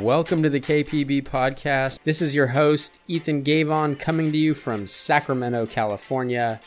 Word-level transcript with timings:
Welcome 0.00 0.42
to 0.42 0.50
the 0.50 0.60
KPB 0.60 1.22
podcast. 1.22 2.00
This 2.04 2.20
is 2.20 2.34
your 2.34 2.48
host, 2.48 3.00
Ethan 3.08 3.42
Gavon, 3.42 3.98
coming 3.98 4.30
to 4.30 4.36
you 4.36 4.52
from 4.52 4.86
Sacramento, 4.86 5.64
California. 5.64 6.60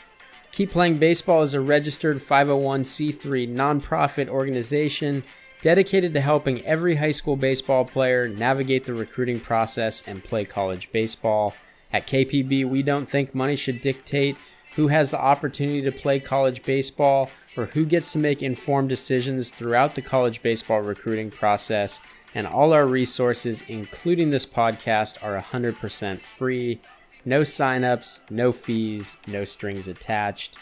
Keep 0.50 0.70
Playing 0.70 0.98
Baseball 0.98 1.42
is 1.42 1.54
a 1.54 1.60
registered 1.60 2.16
501c3 2.16 3.48
nonprofit 3.54 4.30
organization 4.30 5.22
dedicated 5.62 6.12
to 6.14 6.20
helping 6.20 6.64
every 6.64 6.96
high 6.96 7.12
school 7.12 7.36
baseball 7.36 7.84
player 7.84 8.26
navigate 8.26 8.82
the 8.84 8.94
recruiting 8.94 9.38
process 9.38 10.06
and 10.08 10.24
play 10.24 10.44
college 10.44 10.90
baseball. 10.90 11.54
At 11.92 12.08
KPB, 12.08 12.68
we 12.68 12.82
don't 12.82 13.08
think 13.08 13.32
money 13.32 13.54
should 13.54 13.80
dictate 13.80 14.38
who 14.74 14.88
has 14.88 15.12
the 15.12 15.20
opportunity 15.20 15.80
to 15.82 15.92
play 15.92 16.18
college 16.18 16.64
baseball 16.64 17.30
or 17.56 17.66
who 17.66 17.84
gets 17.84 18.12
to 18.12 18.18
make 18.18 18.42
informed 18.42 18.88
decisions 18.88 19.50
throughout 19.50 19.94
the 19.94 20.02
college 20.02 20.42
baseball 20.42 20.80
recruiting 20.80 21.30
process 21.30 22.00
and 22.34 22.46
all 22.46 22.72
our 22.72 22.86
resources, 22.86 23.62
including 23.68 24.30
this 24.30 24.46
podcast, 24.46 25.22
are 25.22 25.40
100% 25.40 26.18
free. 26.18 26.78
No 27.24 27.42
signups, 27.42 28.20
no 28.30 28.52
fees, 28.52 29.16
no 29.26 29.44
strings 29.44 29.88
attached. 29.88 30.56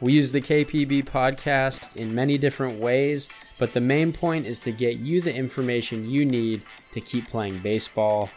We 0.00 0.14
use 0.14 0.32
the 0.32 0.40
KPB 0.40 1.04
podcast 1.04 1.94
in 1.96 2.14
many 2.14 2.38
different 2.38 2.80
ways, 2.80 3.28
but 3.58 3.74
the 3.74 3.82
main 3.82 4.12
point 4.12 4.46
is 4.46 4.58
to 4.60 4.72
get 4.72 4.96
you 4.96 5.20
the 5.20 5.34
information 5.34 6.10
you 6.10 6.24
need 6.24 6.62
to 6.92 7.00
keep 7.00 7.28
playing 7.28 7.58
baseball. 7.58 8.30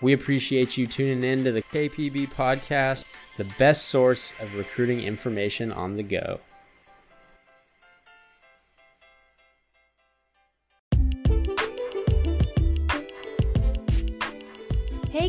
We 0.00 0.14
appreciate 0.14 0.78
you 0.78 0.86
tuning 0.86 1.22
in 1.22 1.44
to 1.44 1.52
the 1.52 1.62
KPB 1.62 2.30
podcast, 2.30 3.06
the 3.36 3.44
best 3.58 3.88
source 3.88 4.32
of 4.40 4.56
recruiting 4.56 5.02
information 5.02 5.70
on 5.70 5.96
the 5.96 6.02
go. 6.02 6.40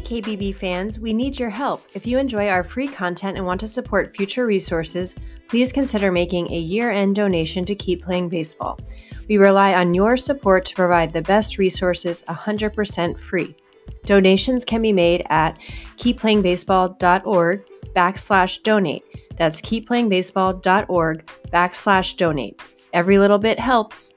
KPB 0.04 0.56
fans, 0.56 1.00
we 1.00 1.14
need 1.14 1.40
your 1.40 1.50
help. 1.50 1.86
If 1.94 2.06
you 2.06 2.18
enjoy 2.18 2.48
our 2.48 2.64
free 2.64 2.88
content 2.88 3.38
and 3.38 3.46
want 3.46 3.60
to 3.62 3.68
support 3.68 4.16
future 4.16 4.46
resources, 4.46 5.16
please 5.48 5.72
consider 5.72 6.12
making 6.12 6.52
a 6.52 6.60
year 6.60 6.92
end 6.92 7.16
donation 7.16 7.66
to 7.66 7.76
Keep 7.76 8.04
Playing 8.04 8.30
Baseball. 8.30 8.80
We 9.28 9.38
rely 9.38 9.76
on 9.76 9.94
your 9.94 10.18
support 10.18 10.66
to 10.66 10.76
provide 10.76 11.14
the 11.14 11.22
best 11.22 11.58
resources 11.58 12.24
100% 12.28 13.18
free. 13.18 13.56
Donations 14.06 14.66
can 14.66 14.82
be 14.82 14.94
made 14.94 15.26
at 15.30 15.58
keepplayingbaseball.org 15.98 17.66
backslash 17.96 18.64
donate. 18.64 19.04
That's 19.38 19.62
keepplayingbaseball.org 19.62 21.26
backslash 21.52 22.18
donate. 22.18 22.62
Every 22.94 23.18
little 23.20 23.40
bit 23.40 23.60
helps. 23.60 24.14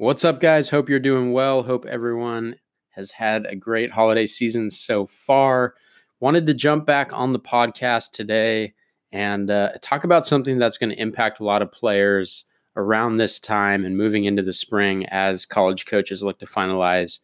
What's 0.00 0.24
up, 0.24 0.40
guys? 0.40 0.68
Hope 0.68 0.88
you're 0.88 1.00
doing 1.00 1.32
well. 1.32 1.64
Hope 1.64 1.84
everyone 1.84 2.54
has 2.90 3.10
had 3.10 3.46
a 3.46 3.56
great 3.56 3.90
holiday 3.90 4.26
season 4.26 4.70
so 4.70 5.06
far. 5.06 5.74
Wanted 6.20 6.46
to 6.46 6.54
jump 6.54 6.86
back 6.86 7.12
on 7.12 7.32
the 7.32 7.40
podcast 7.40 8.12
today 8.12 8.74
and 9.10 9.50
uh, 9.50 9.70
talk 9.82 10.04
about 10.04 10.24
something 10.24 10.56
that's 10.56 10.78
going 10.78 10.90
to 10.90 11.02
impact 11.02 11.40
a 11.40 11.44
lot 11.44 11.62
of 11.62 11.72
players 11.72 12.44
around 12.76 13.16
this 13.16 13.40
time 13.40 13.84
and 13.84 13.96
moving 13.96 14.26
into 14.26 14.40
the 14.40 14.52
spring 14.52 15.04
as 15.06 15.44
college 15.44 15.84
coaches 15.86 16.22
look 16.22 16.38
to 16.38 16.46
finalize 16.46 17.18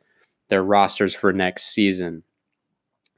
their 0.48 0.64
rosters 0.64 1.14
for 1.14 1.32
next 1.32 1.66
season. 1.66 2.24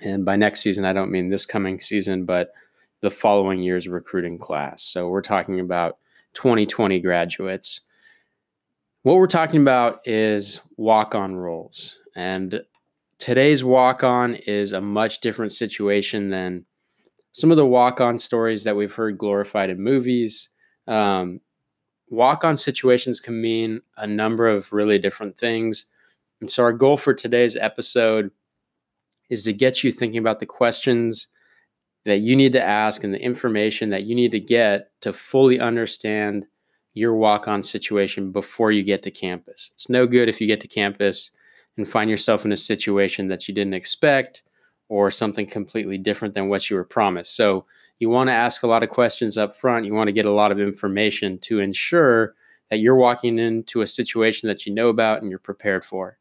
And 0.00 0.22
by 0.26 0.36
next 0.36 0.60
season, 0.60 0.84
I 0.84 0.92
don't 0.92 1.10
mean 1.10 1.30
this 1.30 1.46
coming 1.46 1.80
season, 1.80 2.26
but 2.26 2.52
the 3.00 3.10
following 3.10 3.62
year's 3.62 3.88
recruiting 3.88 4.36
class. 4.36 4.82
So 4.82 5.08
we're 5.08 5.22
talking 5.22 5.60
about 5.60 5.96
2020 6.34 7.00
graduates 7.00 7.80
what 9.06 9.18
we're 9.18 9.28
talking 9.28 9.60
about 9.60 10.00
is 10.04 10.60
walk 10.78 11.14
on 11.14 11.36
roles. 11.36 11.94
And 12.16 12.60
today's 13.20 13.62
walk 13.62 14.03
on 14.03 14.34
is 14.34 14.72
a 14.72 14.81
much 14.81 15.20
different 15.20 15.53
situation 15.53 16.31
than 16.31 16.64
some 17.32 17.53
of 17.53 17.56
the 17.56 17.64
walk 17.64 18.00
on 18.00 18.19
stories 18.19 18.64
that 18.64 18.75
we've 18.75 18.92
heard 18.92 19.16
glorified 19.16 19.70
in 19.70 19.81
movies. 19.81 20.48
Um, 20.88 21.41
walk 22.10 22.42
on 22.42 22.56
situations 22.56 23.20
can 23.20 23.41
mean 23.41 23.81
a 23.97 24.08
number 24.08 24.48
of 24.48 24.72
really 24.72 24.98
different 24.98 25.38
things. 25.38 25.86
And 26.41 26.50
so, 26.50 26.64
our 26.64 26.72
goal 26.72 26.97
for 26.97 27.14
today's 27.14 27.54
episode 27.54 28.32
is 29.31 29.44
to 29.44 29.52
get 29.52 29.84
you 29.84 29.92
thinking 29.92 30.19
about 30.19 30.41
the 30.41 30.47
questions 30.47 31.28
that 32.06 32.22
you 32.22 32.34
need 32.34 32.54
to 32.54 32.62
ask 32.62 33.04
and 33.04 33.14
the 33.14 33.22
information 33.22 33.91
that 33.91 34.02
you 34.02 34.16
need 34.16 34.32
to 34.32 34.41
get 34.41 34.91
to 35.02 35.12
fully 35.12 35.60
understand 35.60 36.44
your 36.96 37.14
walk 37.14 37.46
on 37.46 37.62
situation 37.62 38.32
before 38.32 38.72
you 38.72 38.82
get 38.82 39.02
to 39.02 39.10
campus. 39.10 39.70
It's 39.74 39.90
no 39.90 40.06
good 40.06 40.30
if 40.30 40.40
you 40.40 40.46
get 40.46 40.62
to 40.62 40.68
campus 40.68 41.30
and 41.76 41.86
find 41.86 42.08
yourself 42.08 42.46
in 42.46 42.52
a 42.52 42.56
situation 42.56 43.28
that 43.28 43.46
you 43.46 43.54
didn't 43.54 43.74
expect 43.74 44.42
or 44.88 45.10
something 45.10 45.46
completely 45.46 45.98
different 45.98 46.34
than 46.34 46.48
what 46.48 46.70
you 46.70 46.76
were 46.76 46.84
promised. 46.84 47.36
So, 47.36 47.66
you 47.98 48.10
want 48.10 48.28
to 48.28 48.34
ask 48.34 48.62
a 48.62 48.66
lot 48.66 48.82
of 48.82 48.90
questions 48.90 49.38
up 49.38 49.56
front. 49.56 49.86
You 49.86 49.94
want 49.94 50.08
to 50.08 50.12
get 50.12 50.26
a 50.26 50.32
lot 50.32 50.52
of 50.52 50.60
information 50.60 51.38
to 51.40 51.60
ensure 51.60 52.34
that 52.70 52.80
you're 52.80 52.96
walking 52.96 53.38
into 53.38 53.80
a 53.80 53.86
situation 53.86 54.48
that 54.48 54.66
you 54.66 54.74
know 54.74 54.88
about 54.88 55.22
and 55.22 55.30
you're 55.30 55.38
prepared 55.38 55.82
for. 55.82 56.18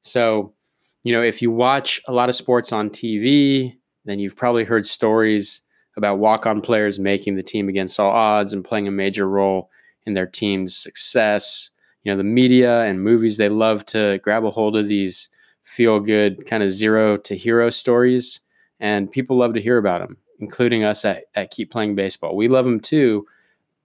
So, 0.00 0.54
you 1.02 1.12
know, 1.12 1.22
if 1.22 1.42
you 1.42 1.50
watch 1.50 2.00
a 2.08 2.12
lot 2.12 2.30
of 2.30 2.34
sports 2.34 2.72
on 2.72 2.88
TV, 2.88 3.76
then 4.06 4.18
you've 4.18 4.36
probably 4.36 4.64
heard 4.64 4.86
stories 4.86 5.60
about 5.96 6.18
walk 6.18 6.46
on 6.46 6.62
players 6.62 6.98
making 6.98 7.36
the 7.36 7.42
team 7.42 7.68
against 7.68 8.00
all 8.00 8.10
odds 8.10 8.54
and 8.54 8.64
playing 8.64 8.88
a 8.88 8.92
major 8.92 9.28
role 9.28 9.68
in 10.10 10.14
their 10.14 10.26
team's 10.26 10.76
success. 10.76 11.70
You 12.02 12.12
know, 12.12 12.16
the 12.16 12.24
media 12.24 12.82
and 12.82 13.04
movies, 13.04 13.36
they 13.36 13.48
love 13.48 13.86
to 13.86 14.18
grab 14.22 14.44
a 14.44 14.50
hold 14.50 14.76
of 14.76 14.88
these 14.88 15.28
feel 15.62 16.00
good 16.00 16.46
kind 16.46 16.64
of 16.64 16.70
zero 16.72 17.16
to 17.16 17.36
hero 17.36 17.70
stories, 17.70 18.40
and 18.80 19.10
people 19.10 19.36
love 19.36 19.54
to 19.54 19.60
hear 19.60 19.78
about 19.78 20.00
them, 20.00 20.16
including 20.40 20.82
us 20.82 21.04
at, 21.04 21.24
at 21.36 21.52
Keep 21.52 21.70
Playing 21.70 21.94
Baseball. 21.94 22.34
We 22.34 22.48
love 22.48 22.64
them 22.64 22.80
too, 22.80 23.24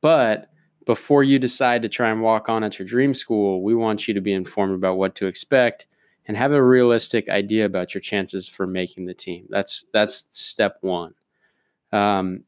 but 0.02 0.50
before 0.88 1.24
you 1.24 1.38
decide 1.38 1.84
to 1.84 1.90
try 1.90 2.10
and 2.10 2.22
walk 2.22 2.50
on 2.50 2.64
at 2.64 2.80
your 2.80 2.88
dream 2.88 3.14
school, 3.14 3.62
we 3.62 3.76
want 3.76 4.08
you 4.08 4.14
to 4.14 4.22
be 4.22 4.34
informed 4.34 4.74
about 4.76 4.98
what 4.98 5.16
to 5.16 5.28
expect 5.28 5.86
and 6.28 6.36
have 6.36 6.52
a 6.52 6.64
realistic 6.64 7.30
idea 7.30 7.66
about 7.66 7.94
your 7.94 8.02
chances 8.02 8.48
for 8.48 8.66
making 8.66 9.06
the 9.06 9.14
team. 9.14 9.46
That's 9.50 9.86
that's 9.94 10.28
step 10.32 10.78
one. 10.82 11.14
Um, 11.92 12.44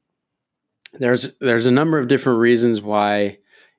there's 0.93 1.35
there's 1.39 1.67
a 1.67 1.71
number 1.71 1.99
of 1.99 2.07
different 2.07 2.39
reasons 2.39 2.81
why 2.81 3.37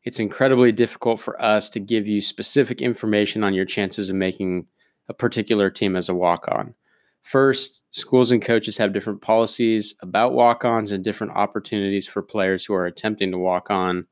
it's 0.08 0.20
incredibly 0.20 0.72
difficult 0.72 1.20
for 1.20 1.38
us 1.40 1.68
to 1.68 1.78
give 1.78 2.06
you 2.06 2.22
specific 2.22 2.80
information 2.80 3.44
on 3.44 3.52
your 3.52 3.66
chances 3.66 4.08
of 4.08 4.16
making 4.16 4.66
a 5.10 5.12
particular 5.12 5.68
team 5.68 5.96
as 5.96 6.08
a 6.08 6.14
walk 6.14 6.48
on. 6.50 6.74
First, 7.20 7.82
schools 7.90 8.30
and 8.30 8.40
coaches 8.40 8.78
have 8.78 8.94
different 8.94 9.20
policies 9.20 9.92
about 10.00 10.32
walk 10.32 10.64
ons 10.64 10.92
and 10.92 11.04
different 11.04 11.34
opportunities 11.34 12.06
for 12.06 12.22
players 12.22 12.64
who 12.64 12.72
are 12.72 12.86
attempting 12.86 13.30
to 13.32 13.36
walk 13.36 13.70
on. 13.70 14.06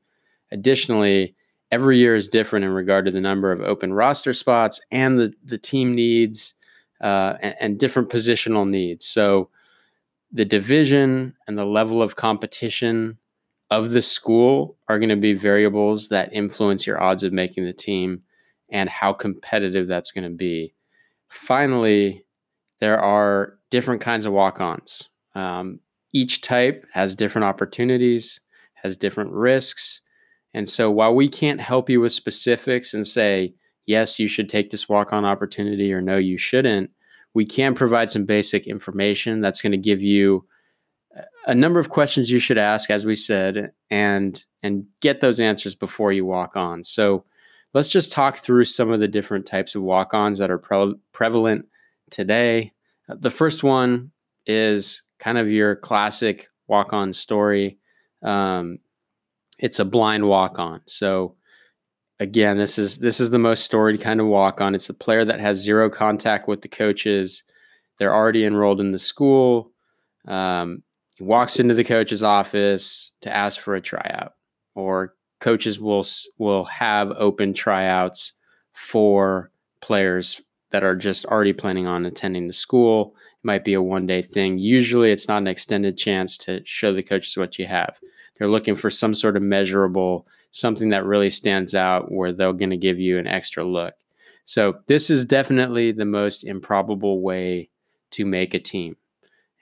Additionally, 0.51 1.35
every 1.71 1.97
year 1.97 2.13
is 2.13 2.27
different 2.27 2.63
in 2.63 2.71
regard 2.73 3.05
to 3.05 3.11
the 3.11 3.19
number 3.19 3.51
of 3.51 3.61
open 3.61 3.91
roster 3.91 4.35
spots 4.35 4.79
and 4.91 5.19
the, 5.19 5.33
the 5.45 5.57
team 5.57 5.95
needs 5.95 6.53
uh, 7.01 7.37
and, 7.41 7.55
and 7.59 7.79
different 7.79 8.09
positional 8.09 8.69
needs. 8.69 9.07
So, 9.07 9.49
the 10.31 10.45
division 10.45 11.33
and 11.47 11.57
the 11.57 11.65
level 11.65 12.03
of 12.03 12.17
competition 12.17 13.17
of 13.69 13.91
the 13.91 14.01
school 14.01 14.77
are 14.87 14.99
going 14.99 15.09
to 15.09 15.15
be 15.15 15.33
variables 15.33 16.07
that 16.09 16.31
influence 16.31 16.87
your 16.87 17.01
odds 17.01 17.23
of 17.23 17.33
making 17.33 17.65
the 17.65 17.73
team 17.73 18.21
and 18.71 18.89
how 18.89 19.13
competitive 19.13 19.87
that's 19.87 20.11
going 20.11 20.23
to 20.23 20.35
be. 20.35 20.73
Finally, 21.29 22.23
there 22.79 22.99
are 22.99 23.57
different 23.69 24.01
kinds 24.01 24.25
of 24.25 24.33
walk 24.33 24.61
ons. 24.61 25.09
Um, 25.35 25.79
each 26.13 26.41
type 26.41 26.85
has 26.93 27.15
different 27.15 27.45
opportunities, 27.45 28.39
has 28.75 28.95
different 28.95 29.31
risks. 29.31 30.01
And 30.53 30.69
so 30.69 30.89
while 30.89 31.13
we 31.13 31.27
can't 31.27 31.59
help 31.59 31.89
you 31.89 31.99
with 31.99 32.13
specifics 32.13 32.93
and 32.93 33.05
say, 33.05 33.53
yes, 33.85 34.19
you 34.19 34.27
should 34.27 34.49
take 34.49 34.69
this 34.69 34.87
walk 34.87 35.11
on 35.11 35.25
opportunity 35.25 35.93
or 35.93 36.01
no, 36.01 36.17
you 36.17 36.37
shouldn't, 36.37 36.91
we 37.33 37.45
can 37.45 37.75
provide 37.75 38.09
some 38.09 38.25
basic 38.25 38.65
information 38.67 39.41
that's 39.41 39.61
going 39.61 39.71
to 39.73 39.77
give 39.77 40.01
you 40.01 40.45
a 41.45 41.55
number 41.55 41.79
of 41.79 41.89
questions 41.89 42.31
you 42.31 42.39
should 42.39 42.57
ask, 42.57 42.89
as 42.89 43.05
we 43.05 43.15
said, 43.15 43.71
and 43.89 44.45
and 44.63 44.85
get 45.01 45.21
those 45.21 45.39
answers 45.39 45.75
before 45.75 46.11
you 46.11 46.25
walk 46.25 46.55
on. 46.55 46.83
So 46.83 47.25
let's 47.73 47.89
just 47.89 48.11
talk 48.11 48.37
through 48.37 48.65
some 48.65 48.91
of 48.91 48.99
the 48.99 49.07
different 49.07 49.45
types 49.45 49.75
of 49.75 49.81
walk-ons 49.81 50.39
that 50.39 50.51
are 50.51 50.57
pre- 50.57 50.95
prevalent 51.11 51.65
today. 52.09 52.73
The 53.07 53.29
first 53.29 53.63
one 53.63 54.11
is 54.45 55.01
kind 55.19 55.37
of 55.37 55.49
your 55.49 55.75
classic 55.75 56.47
walk-on 56.67 57.13
story. 57.13 57.77
Um, 58.23 58.79
it's 59.59 59.79
a 59.79 59.85
blind 59.85 60.27
walk-on. 60.27 60.81
So 60.85 61.35
again, 62.19 62.57
this 62.57 62.77
is 62.77 62.97
this 62.97 63.19
is 63.19 63.29
the 63.29 63.39
most 63.39 63.63
storied 63.63 64.01
kind 64.01 64.19
of 64.19 64.27
walk-on. 64.27 64.75
It's 64.75 64.89
a 64.89 64.93
player 64.93 65.25
that 65.25 65.39
has 65.39 65.57
zero 65.57 65.89
contact 65.89 66.47
with 66.47 66.61
the 66.61 66.67
coaches. 66.67 67.43
They're 67.97 68.13
already 68.13 68.45
enrolled 68.45 68.81
in 68.81 68.91
the 68.91 68.99
school. 68.99 69.71
Um, 70.27 70.83
he 71.17 71.23
walks 71.23 71.59
into 71.59 71.73
the 71.73 71.83
coach's 71.83 72.21
office 72.21 73.11
to 73.21 73.35
ask 73.35 73.59
for 73.59 73.73
a 73.73 73.81
tryout 73.81 74.33
or 74.75 75.15
coaches 75.39 75.79
will 75.79 76.05
will 76.37 76.63
have 76.65 77.11
open 77.11 77.53
tryouts 77.53 78.33
for 78.73 79.51
players 79.81 80.39
that 80.69 80.83
are 80.83 80.95
just 80.95 81.25
already 81.25 81.53
planning 81.53 81.87
on 81.87 82.05
attending 82.05 82.47
the 82.47 82.53
school. 82.53 83.15
It 83.43 83.45
might 83.45 83.65
be 83.65 83.73
a 83.73 83.81
one 83.81 84.05
day 84.05 84.21
thing. 84.21 84.59
Usually, 84.59 85.11
it's 85.11 85.27
not 85.27 85.39
an 85.39 85.47
extended 85.47 85.97
chance 85.97 86.37
to 86.39 86.61
show 86.65 86.93
the 86.93 87.03
coaches 87.03 87.35
what 87.35 87.57
you 87.57 87.65
have. 87.65 87.97
They're 88.37 88.47
looking 88.47 88.75
for 88.75 88.91
some 88.91 89.15
sort 89.15 89.35
of 89.35 89.41
measurable, 89.41 90.27
something 90.51 90.89
that 90.89 91.05
really 91.05 91.31
stands 91.31 91.73
out 91.73 92.11
where 92.11 92.31
they're 92.31 92.53
going 92.53 92.69
to 92.69 92.77
give 92.77 92.99
you 92.99 93.17
an 93.17 93.25
extra 93.25 93.63
look. 93.63 93.95
So, 94.45 94.75
this 94.85 95.09
is 95.09 95.25
definitely 95.25 95.91
the 95.91 96.05
most 96.05 96.43
improbable 96.43 97.21
way 97.21 97.69
to 98.11 98.25
make 98.25 98.53
a 98.53 98.59
team. 98.59 98.97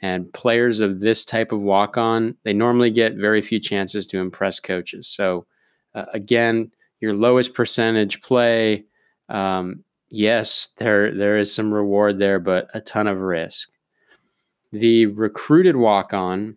And 0.06 0.32
players 0.34 0.82
of 0.82 1.00
this 1.00 1.26
type 1.26 1.52
of 1.52 1.62
walk 1.62 1.98
on, 1.98 2.36
they 2.44 2.54
normally 2.54 2.92
get 2.92 3.16
very 3.16 3.42
few 3.42 3.60
chances 3.60 4.06
to 4.06 4.20
impress 4.20 4.60
coaches. 4.60 5.08
So, 5.08 5.48
uh, 5.96 6.06
again, 6.14 6.72
your 7.00 7.16
lowest 7.16 7.56
percentage 7.56 8.22
play, 8.22 8.86
um, 9.30 9.84
yes, 10.10 10.68
there 10.78 11.12
there 11.12 11.40
is 11.40 11.52
some 11.52 11.74
reward 11.74 12.20
there, 12.20 12.40
but 12.40 12.68
a 12.76 12.82
ton 12.82 13.08
of 13.08 13.18
risk. 13.18 13.72
The 14.72 15.08
recruited 15.08 15.76
walk 15.76 16.14
on, 16.14 16.56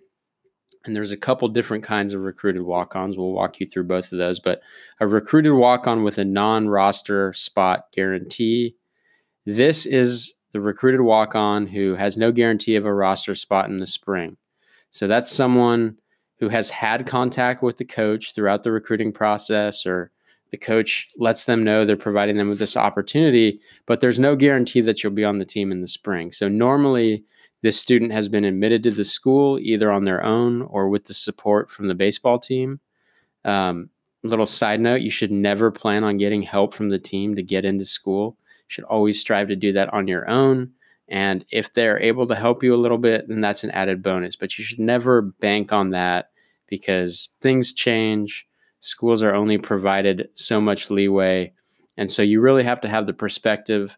and 0.85 0.95
there's 0.95 1.13
a 1.13 1.17
couple 1.17 1.49
different 1.49 1.85
kinds 1.85 2.13
of 2.13 2.21
recruited 2.21 2.65
walk 2.65 2.97
ons. 2.97 3.17
We'll 3.17 3.33
walk 3.33 3.61
you 3.61 3.67
through 3.67 3.85
both 3.85 4.13
of 4.13 4.19
those, 4.19 4.41
but 4.41 4.61
a 5.01 5.07
recruited 5.07 5.55
walk 5.55 5.87
on 5.87 6.05
with 6.05 6.19
a 6.19 6.25
non 6.27 6.69
roster 6.69 7.33
spot 7.33 7.87
guarantee. 7.95 8.77
This 9.47 9.87
is 9.87 10.35
the 10.53 10.61
recruited 10.61 11.01
walk 11.01 11.35
on 11.35 11.67
who 11.67 11.95
has 11.95 12.17
no 12.17 12.33
guarantee 12.33 12.77
of 12.77 12.87
a 12.87 12.95
roster 12.95 13.35
spot 13.35 13.69
in 13.69 13.77
the 13.77 13.87
spring. 13.87 14.37
So 14.91 15.07
that's 15.07 15.33
someone 15.33 15.97
who 16.39 16.49
has 16.49 16.71
had 16.71 17.07
contact 17.07 17.63
with 17.63 17.77
the 17.77 17.85
coach 17.85 18.35
throughout 18.35 18.63
the 18.63 18.73
recruiting 18.73 19.13
process 19.13 19.85
or 19.85 20.11
the 20.51 20.57
coach 20.57 21.09
lets 21.19 21.45
them 21.45 21.63
know 21.63 21.85
they're 21.85 21.97
providing 21.97 22.37
them 22.37 22.49
with 22.49 22.59
this 22.59 22.77
opportunity, 22.77 23.61
but 23.87 24.01
there's 24.01 24.19
no 24.19 24.35
guarantee 24.35 24.81
that 24.81 25.03
you'll 25.03 25.13
be 25.13 25.25
on 25.25 25.39
the 25.39 25.45
team 25.45 25.71
in 25.71 25.83
the 25.83 25.89
spring. 25.89 26.33
So 26.33 26.49
normally, 26.49 27.23
this 27.63 27.79
student 27.79 28.13
has 28.13 28.29
been 28.29 28.45
admitted 28.45 28.83
to 28.85 28.91
the 28.91 29.05
school 29.05 29.59
either 29.59 29.91
on 29.91 30.05
their 30.05 30.25
own 30.25 30.63
or 30.63 30.89
with 30.89 31.05
the 31.05 31.15
support 31.15 31.71
from 31.71 31.89
the 31.89 31.95
baseball 31.95 32.39
team. 32.39 32.81
Um, 33.45 33.91
little 34.23 34.47
side 34.47 34.81
note 34.81 35.01
you 35.01 35.11
should 35.11 35.31
never 35.31 35.71
plan 35.71 36.05
on 36.05 36.19
getting 36.19 36.43
help 36.43 36.75
from 36.75 36.89
the 36.89 36.99
team 36.99 37.35
to 37.37 37.43
get 37.43 37.65
into 37.65 37.85
school. 37.85 38.37
Should 38.69 38.85
always 38.85 39.21
strive 39.21 39.49
to 39.49 39.57
do 39.57 39.73
that 39.73 39.93
on 39.93 40.09
your 40.09 40.29
own. 40.29 40.71
And 41.09 41.45
if 41.51 41.73
they're 41.73 42.01
able 42.03 42.27
to 42.27 42.35
help 42.35 42.63
you 42.63 42.75
a 42.75 42.77
little 42.77 42.99
bit, 42.99 43.29
then 43.29 43.41
that's 43.41 43.65
an 43.65 43.71
added 43.71 44.03
bonus. 44.03 44.37
But 44.37 44.59
you 44.59 44.65
should 44.65 44.79
never 44.79 45.23
bank 45.23 45.73
on 45.73 45.91
that 45.91 46.31
because 46.69 47.31
things 47.41 47.73
change 47.73 48.47
schools 48.81 49.23
are 49.23 49.35
only 49.35 49.59
provided 49.59 50.29
so 50.35 50.61
much 50.61 50.91
leeway. 50.91 51.53
And 51.97 52.11
so 52.11 52.23
you 52.23 52.41
really 52.41 52.63
have 52.63 52.81
to 52.83 52.89
have 52.89 53.07
the 53.07 53.13
perspective 53.13 53.97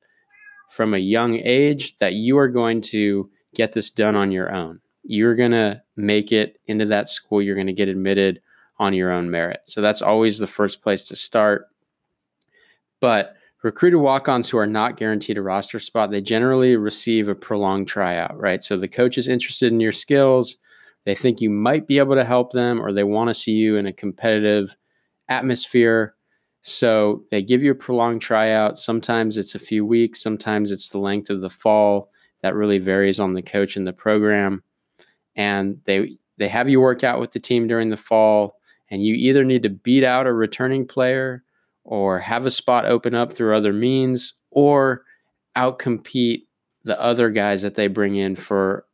from 0.71 0.95
a 0.95 0.99
young 0.99 1.37
age 1.37 1.97
that 1.99 2.15
you 2.15 2.39
are 2.39 2.49
going 2.49 2.81
to 2.81 3.29
get 3.55 3.73
this 3.73 3.91
done 3.91 4.17
on 4.17 4.31
your 4.31 4.55
own. 4.55 4.81
You're 5.03 5.35
going 5.35 5.51
to 5.51 5.83
make 5.97 6.33
it 6.33 6.59
into 6.67 6.87
that 6.87 7.09
school. 7.09 7.43
You're 7.43 7.57
going 7.57 7.67
to 7.67 7.73
get 7.73 7.89
admitted 7.89 8.41
on 8.79 8.95
your 8.95 9.11
own 9.11 9.31
merit. 9.31 9.61
So 9.67 9.81
that's 9.81 10.03
always 10.03 10.39
the 10.39 10.47
first 10.47 10.81
place 10.81 11.05
to 11.07 11.17
start. 11.17 11.67
But 13.01 13.35
recruited 13.62 14.01
walk 14.01 14.29
ons 14.29 14.49
who 14.49 14.59
are 14.59 14.67
not 14.67 14.97
guaranteed 14.97 15.39
a 15.39 15.43
roster 15.43 15.79
spot, 15.79 16.11
they 16.11 16.21
generally 16.21 16.77
receive 16.77 17.29
a 17.29 17.35
prolonged 17.35 17.89
tryout, 17.89 18.39
right? 18.39 18.62
So 18.62 18.77
the 18.77 18.89
coach 18.89 19.19
is 19.19 19.29
interested 19.29 19.73
in 19.73 19.81
your 19.81 19.93
skills 19.93 20.57
they 21.05 21.15
think 21.15 21.41
you 21.41 21.51
might 21.51 21.87
be 21.87 21.99
able 21.99 22.15
to 22.15 22.25
help 22.25 22.53
them 22.53 22.81
or 22.81 22.93
they 22.93 23.05
want 23.05 23.29
to 23.29 23.35
see 23.35 23.53
you 23.53 23.77
in 23.77 23.87
a 23.87 23.93
competitive 23.93 24.77
atmosphere. 25.29 26.15
So 26.62 27.25
they 27.31 27.43
give 27.43 27.62
you 27.62 27.71
a 27.71 27.77
prolonged 27.77 28.21
tryout. 28.21 28.77
Sometimes 28.77 29.39
it's 29.39 29.55
a 29.55 29.61
few 29.61 29.85
weeks, 29.87 30.23
sometimes 30.23 30.71
it's 30.71 30.91
the 30.91 30.99
length 30.99 31.31
of 31.31 31.41
the 31.41 31.51
fall. 31.51 32.11
That 32.43 32.55
really 32.55 32.79
varies 32.79 33.21
on 33.21 33.35
the 33.35 33.43
coach 33.43 33.77
and 33.77 33.87
the 33.87 33.93
program. 33.93 34.62
And 35.37 35.81
they 35.85 36.17
they 36.39 36.49
have 36.49 36.69
you 36.69 36.81
work 36.81 37.05
out 37.05 37.21
with 37.21 37.33
the 37.33 37.41
team 37.41 37.67
during 37.67 37.91
the 37.91 37.97
fall 37.97 38.57
and 38.91 39.05
you 39.05 39.15
either 39.15 39.45
need 39.45 39.62
to 39.62 39.69
beat 39.69 40.05
out 40.05 40.27
a 40.27 40.33
returning 40.33 40.87
player 40.87 41.45
or 41.85 42.19
have 42.19 42.47
a 42.47 42.50
spot 42.50 42.87
open 42.87 43.15
up 43.15 43.32
through 43.32 43.56
other 43.56 43.73
means 43.73 44.35
or 44.50 45.05
outcompete 45.56 46.47
the 46.85 47.00
other 47.00 47.31
guys 47.31 47.62
that 47.62 47.75
they 47.75 47.87
bring 47.87 48.17
in 48.17 48.37
for 48.37 48.87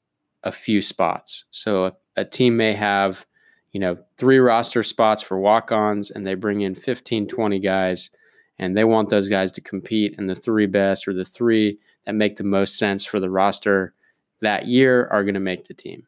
a 0.43 0.53
few 0.53 0.81
spots. 0.81 1.45
So 1.51 1.87
a, 1.87 1.93
a 2.17 2.25
team 2.25 2.57
may 2.57 2.73
have, 2.73 3.27
you 3.73 3.81
know, 3.81 3.99
three 4.17 4.39
roster 4.39 4.83
spots 4.83 5.23
for 5.23 5.39
walk-ons 5.39 6.11
and 6.11 6.27
they 6.27 6.35
bring 6.35 6.63
in 6.63 6.75
15, 6.75 7.29
20 7.29 7.59
guys 7.59 8.11
and 8.59 8.77
they 8.77 8.85
want 8.85 9.09
those 9.09 9.29
guys 9.29 9.53
to 9.53 9.61
compete 9.61 10.15
and 10.19 10.29
the 10.29 10.35
three 10.35 10.67
best 10.67 11.07
or 11.07 11.13
the 11.13 11.25
three 11.25 11.79
that 12.07 12.15
make 12.15 12.37
the 12.37 12.45
most 12.45 12.79
sense 12.79 13.05
for 13.05 13.21
the 13.21 13.31
roster 13.31 13.93
that 14.41 14.67
year 14.67 15.09
are 15.09 15.25
going 15.25 15.35
to 15.35 15.41
make 15.41 15.67
the 15.67 15.75
team. 15.75 16.07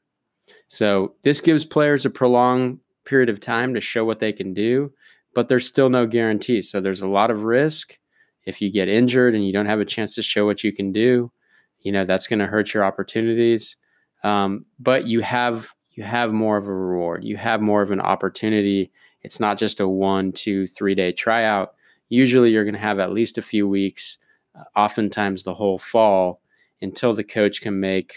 So 0.69 1.15
this 1.23 1.41
gives 1.41 1.65
players 1.65 2.05
a 2.07 2.11
prolonged 2.11 2.79
period 3.05 3.29
of 3.29 3.41
time 3.41 3.75
to 3.75 3.81
show 3.81 4.05
what 4.05 4.19
they 4.19 4.33
can 4.33 4.53
do, 4.55 4.93
but 5.39 5.47
there's 5.47 5.69
still 5.69 5.89
no 5.89 6.05
guarantee. 6.05 6.61
So 6.61 6.81
there's 6.81 7.01
a 7.01 7.07
lot 7.07 7.31
of 7.31 7.45
risk. 7.45 7.97
If 8.45 8.61
you 8.61 8.73
get 8.73 8.89
injured 8.89 9.37
and 9.37 9.47
you 9.47 9.53
don't 9.53 9.67
have 9.67 9.79
a 9.79 9.85
chance 9.85 10.17
to 10.17 10.23
show 10.25 10.45
what 10.45 10.65
you 10.65 10.73
can 10.73 10.91
do, 10.91 11.31
you 11.79 11.93
know, 11.93 12.05
that's 12.05 12.27
going 12.27 12.41
to 12.41 12.47
hurt 12.49 12.75
your 12.75 12.85
opportunities. 12.85 13.77
Um, 14.25 14.67
but 14.81 15.07
you 15.07 15.21
have 15.21 15.73
you 15.93 16.03
have 16.03 16.33
more 16.33 16.57
of 16.57 16.67
a 16.67 16.75
reward. 16.75 17.23
You 17.23 17.37
have 17.37 17.61
more 17.61 17.83
of 17.83 17.93
an 17.93 18.01
opportunity. 18.01 18.91
It's 19.23 19.39
not 19.39 19.59
just 19.59 19.79
a 19.79 19.87
one, 19.87 20.33
two, 20.33 20.67
three 20.67 20.97
day 20.97 21.13
tryout. 21.13 21.75
Usually, 22.09 22.51
you're 22.51 22.65
going 22.65 22.75
to 22.75 22.81
have 22.81 22.99
at 22.99 23.13
least 23.13 23.39
a 23.39 23.43
few 23.43 23.69
weeks, 23.69 24.19
uh, 24.59 24.65
oftentimes 24.75 25.45
the 25.45 25.55
whole 25.55 25.79
fall, 25.79 26.41
until 26.83 27.15
the 27.15 27.23
coach 27.23 27.61
can 27.61 27.79
make 27.79 28.17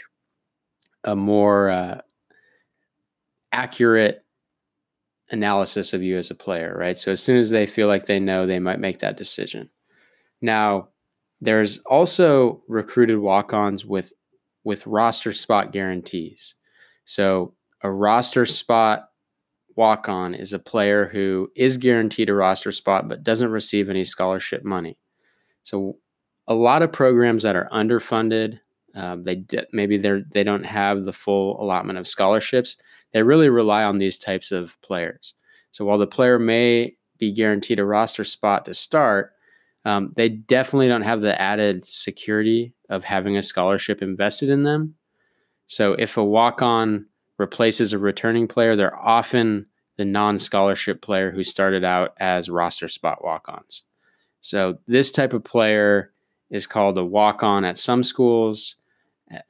a 1.04 1.16
more 1.16 1.70
uh, 1.70 2.02
accurate 3.52 4.26
analysis 5.32 5.94
of 5.94 6.04
you 6.04 6.18
as 6.18 6.30
a 6.30 6.36
player, 6.36 6.76
right? 6.78 6.98
So 6.98 7.12
as 7.12 7.22
soon 7.22 7.38
as 7.38 7.50
they 7.50 7.66
feel 7.66 7.88
like 7.88 8.06
they 8.06 8.20
know, 8.20 8.46
they 8.46 8.60
might 8.60 8.80
make 8.80 9.00
that 9.00 9.18
decision. 9.18 9.70
Now, 10.42 10.90
there's 11.40 11.80
also 11.80 12.62
recruited 12.68 13.20
walk-ons 13.20 13.86
with 13.86 14.12
with 14.64 14.86
roster 14.86 15.34
spot 15.34 15.72
guarantees. 15.72 16.54
So 17.06 17.56
a 17.82 17.90
roster 17.90 18.46
spot 18.46 19.10
walk 19.76 20.08
on 20.08 20.36
is 20.36 20.54
a 20.54 20.60
player 20.60 21.08
who 21.08 21.50
is 21.56 21.78
guaranteed 21.78 22.30
a 22.30 22.34
roster 22.34 22.72
spot 22.72 23.10
but 23.10 23.24
doesn't 23.24 23.50
receive 23.50 23.90
any 23.90 24.06
scholarship 24.06 24.64
money. 24.64 25.00
So 25.64 25.98
a 26.48 26.54
lot 26.54 26.84
of 26.84 26.92
programs 26.92 27.42
that 27.44 27.56
are 27.56 27.70
underfunded, 27.72 28.60
um, 28.94 29.24
they 29.24 29.44
maybe 29.72 29.98
they're 29.98 30.24
they 30.32 30.44
don't 30.44 30.64
have 30.64 31.06
the 31.06 31.14
full 31.14 31.62
allotment 31.62 31.98
of 31.98 32.08
scholarships. 32.08 32.78
They 33.14 33.24
really 33.24 33.50
rely 33.50 33.84
on 33.84 33.98
these 33.98 34.18
types 34.18 34.52
of 34.52 34.80
players. 34.82 35.34
So 35.72 35.86
while 35.86 35.98
the 35.98 36.08
player 36.08 36.40
may 36.40 36.96
be 37.18 37.32
guaranteed 37.32 37.80
a 37.80 37.86
roster 37.86 38.24
spot 38.24 38.66
to 38.66 38.74
start, 38.74 39.34
um, 39.86 40.14
they 40.16 40.30
definitely 40.30 40.88
don't 40.88 41.02
have 41.02 41.22
the 41.22 41.40
added 41.42 41.86
security 41.86 42.74
of 42.90 43.04
having 43.04 43.38
a 43.38 43.44
scholarship 43.44 44.02
invested 44.02 44.50
in 44.50 44.64
them. 44.64 44.96
So 45.68 45.94
if 45.94 46.18
a 46.18 46.24
walk 46.24 46.62
on 46.62 47.06
replaces 47.38 47.94
a 47.94 47.98
returning 47.98 48.48
player, 48.48 48.76
they're 48.76 49.00
often 49.00 49.66
the 49.98 50.06
non 50.06 50.38
scholarship 50.38 51.02
player 51.02 51.32
who 51.32 51.44
started 51.44 51.84
out 51.84 52.14
as 52.20 52.50
roster 52.50 52.88
spot 52.88 53.24
walk 53.24 53.48
ons. 53.48 53.84
So 54.42 54.78
this 54.88 55.12
type 55.12 55.34
of 55.34 55.44
player 55.44 56.12
is 56.50 56.68
called 56.68 56.98
a 56.98 57.06
walk 57.06 57.44
on 57.44 57.64
at 57.64 57.78
some 57.78 58.04
schools, 58.04 58.76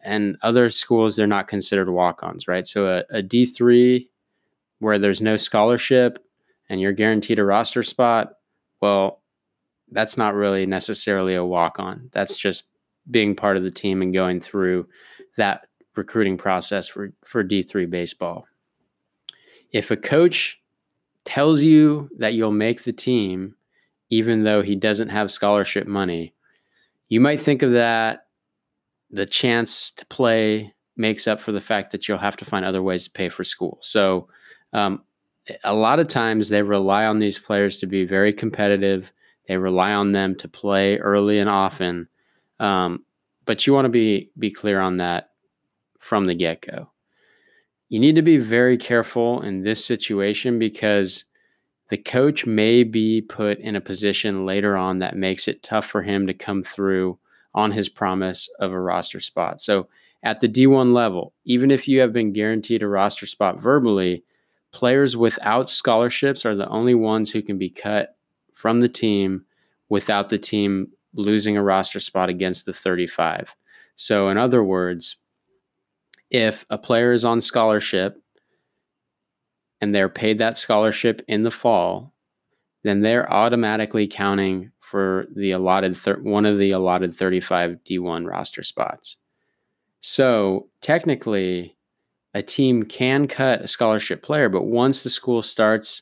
and 0.03 0.37
other 0.41 0.69
schools, 0.69 1.15
they're 1.15 1.27
not 1.27 1.47
considered 1.47 1.89
walk 1.89 2.23
ons, 2.23 2.47
right? 2.47 2.67
So 2.67 2.85
a 2.85 3.17
a 3.17 3.23
D3 3.23 4.07
where 4.79 4.97
there's 4.97 5.21
no 5.21 5.37
scholarship 5.37 6.19
and 6.69 6.81
you're 6.81 6.91
guaranteed 6.91 7.37
a 7.37 7.45
roster 7.45 7.83
spot, 7.83 8.33
well, 8.81 9.21
that's 9.91 10.17
not 10.17 10.33
really 10.33 10.65
necessarily 10.65 11.35
a 11.35 11.45
walk 11.45 11.79
on. 11.79 12.09
That's 12.13 12.37
just 12.37 12.65
being 13.09 13.35
part 13.35 13.57
of 13.57 13.63
the 13.63 13.71
team 13.71 14.01
and 14.01 14.13
going 14.13 14.41
through 14.41 14.87
that 15.37 15.67
recruiting 15.95 16.37
process 16.37 16.87
for, 16.87 17.11
for 17.23 17.43
D3 17.43 17.89
baseball. 17.89 18.45
If 19.71 19.91
a 19.91 19.97
coach 19.97 20.59
tells 21.25 21.61
you 21.61 22.09
that 22.17 22.33
you'll 22.33 22.51
make 22.51 22.83
the 22.83 22.93
team, 22.93 23.55
even 24.09 24.43
though 24.43 24.61
he 24.61 24.75
doesn't 24.75 25.09
have 25.09 25.31
scholarship 25.31 25.87
money, 25.87 26.33
you 27.09 27.19
might 27.19 27.39
think 27.39 27.61
of 27.61 27.71
that 27.73 28.27
the 29.11 29.25
chance 29.25 29.91
to 29.91 30.05
play 30.07 30.73
makes 30.97 31.27
up 31.27 31.39
for 31.39 31.51
the 31.51 31.61
fact 31.61 31.91
that 31.91 32.07
you'll 32.07 32.17
have 32.17 32.37
to 32.37 32.45
find 32.45 32.65
other 32.65 32.81
ways 32.81 33.03
to 33.05 33.11
pay 33.11 33.29
for 33.29 33.43
school. 33.43 33.77
So, 33.81 34.27
um, 34.73 35.03
a 35.63 35.73
lot 35.73 35.99
of 35.99 36.07
times 36.07 36.49
they 36.49 36.61
rely 36.61 37.05
on 37.05 37.19
these 37.19 37.39
players 37.39 37.77
to 37.77 37.87
be 37.87 38.05
very 38.05 38.31
competitive 38.31 39.11
they 39.51 39.57
rely 39.57 39.91
on 39.91 40.13
them 40.13 40.35
to 40.35 40.47
play 40.47 40.97
early 40.97 41.37
and 41.37 41.49
often. 41.49 42.07
Um, 42.61 43.03
but 43.45 43.67
you 43.67 43.73
want 43.73 43.83
to 43.85 43.89
be 43.89 44.31
be 44.39 44.49
clear 44.49 44.79
on 44.79 44.95
that 44.97 45.31
from 45.99 46.25
the 46.25 46.35
get 46.35 46.61
go. 46.61 46.89
You 47.89 47.99
need 47.99 48.15
to 48.15 48.21
be 48.21 48.37
very 48.37 48.77
careful 48.77 49.41
in 49.41 49.63
this 49.63 49.83
situation 49.83 50.57
because 50.57 51.25
the 51.89 51.97
coach 51.97 52.45
may 52.45 52.83
be 52.83 53.21
put 53.21 53.59
in 53.59 53.75
a 53.75 53.81
position 53.81 54.45
later 54.45 54.77
on 54.77 54.99
that 54.99 55.17
makes 55.17 55.49
it 55.49 55.63
tough 55.63 55.85
for 55.85 56.01
him 56.01 56.27
to 56.27 56.33
come 56.33 56.61
through 56.61 57.19
on 57.53 57.71
his 57.71 57.89
promise 57.89 58.49
of 58.59 58.71
a 58.71 58.79
roster 58.79 59.19
spot. 59.19 59.61
So 59.61 59.87
at 60.23 60.39
the 60.39 60.47
D1 60.47 60.93
level, 60.93 61.33
even 61.45 61.71
if 61.71 61.87
you 61.87 61.99
have 61.99 62.13
been 62.13 62.31
guaranteed 62.31 62.83
a 62.83 62.87
roster 62.87 63.25
spot 63.25 63.59
verbally, 63.59 64.23
players 64.71 65.17
without 65.17 65.69
scholarships 65.69 66.45
are 66.45 66.55
the 66.55 66.69
only 66.69 66.95
ones 66.95 67.31
who 67.31 67.41
can 67.41 67.57
be 67.57 67.69
cut 67.69 68.15
from 68.53 68.79
the 68.79 68.89
team 68.89 69.45
without 69.89 70.29
the 70.29 70.37
team 70.37 70.87
losing 71.13 71.57
a 71.57 71.63
roster 71.63 71.99
spot 71.99 72.29
against 72.29 72.65
the 72.65 72.73
35. 72.73 73.55
So, 73.95 74.29
in 74.29 74.37
other 74.37 74.63
words, 74.63 75.17
if 76.29 76.65
a 76.69 76.77
player 76.77 77.11
is 77.11 77.25
on 77.25 77.41
scholarship 77.41 78.21
and 79.81 79.93
they're 79.93 80.09
paid 80.09 80.37
that 80.37 80.57
scholarship 80.57 81.21
in 81.27 81.43
the 81.43 81.51
fall, 81.51 82.13
then 82.83 83.01
they're 83.01 83.31
automatically 83.31 84.07
counting 84.07 84.71
for 84.79 85.27
the 85.35 85.51
allotted 85.51 85.95
thir- 85.95 86.21
one 86.21 86.45
of 86.45 86.57
the 86.57 86.71
allotted 86.71 87.15
35 87.15 87.77
D1 87.85 88.27
roster 88.27 88.63
spots. 88.63 89.17
So, 89.99 90.67
technically, 90.81 91.77
a 92.33 92.41
team 92.41 92.83
can 92.83 93.27
cut 93.27 93.61
a 93.61 93.67
scholarship 93.67 94.23
player, 94.23 94.49
but 94.49 94.63
once 94.63 95.03
the 95.03 95.09
school 95.09 95.41
starts 95.41 96.01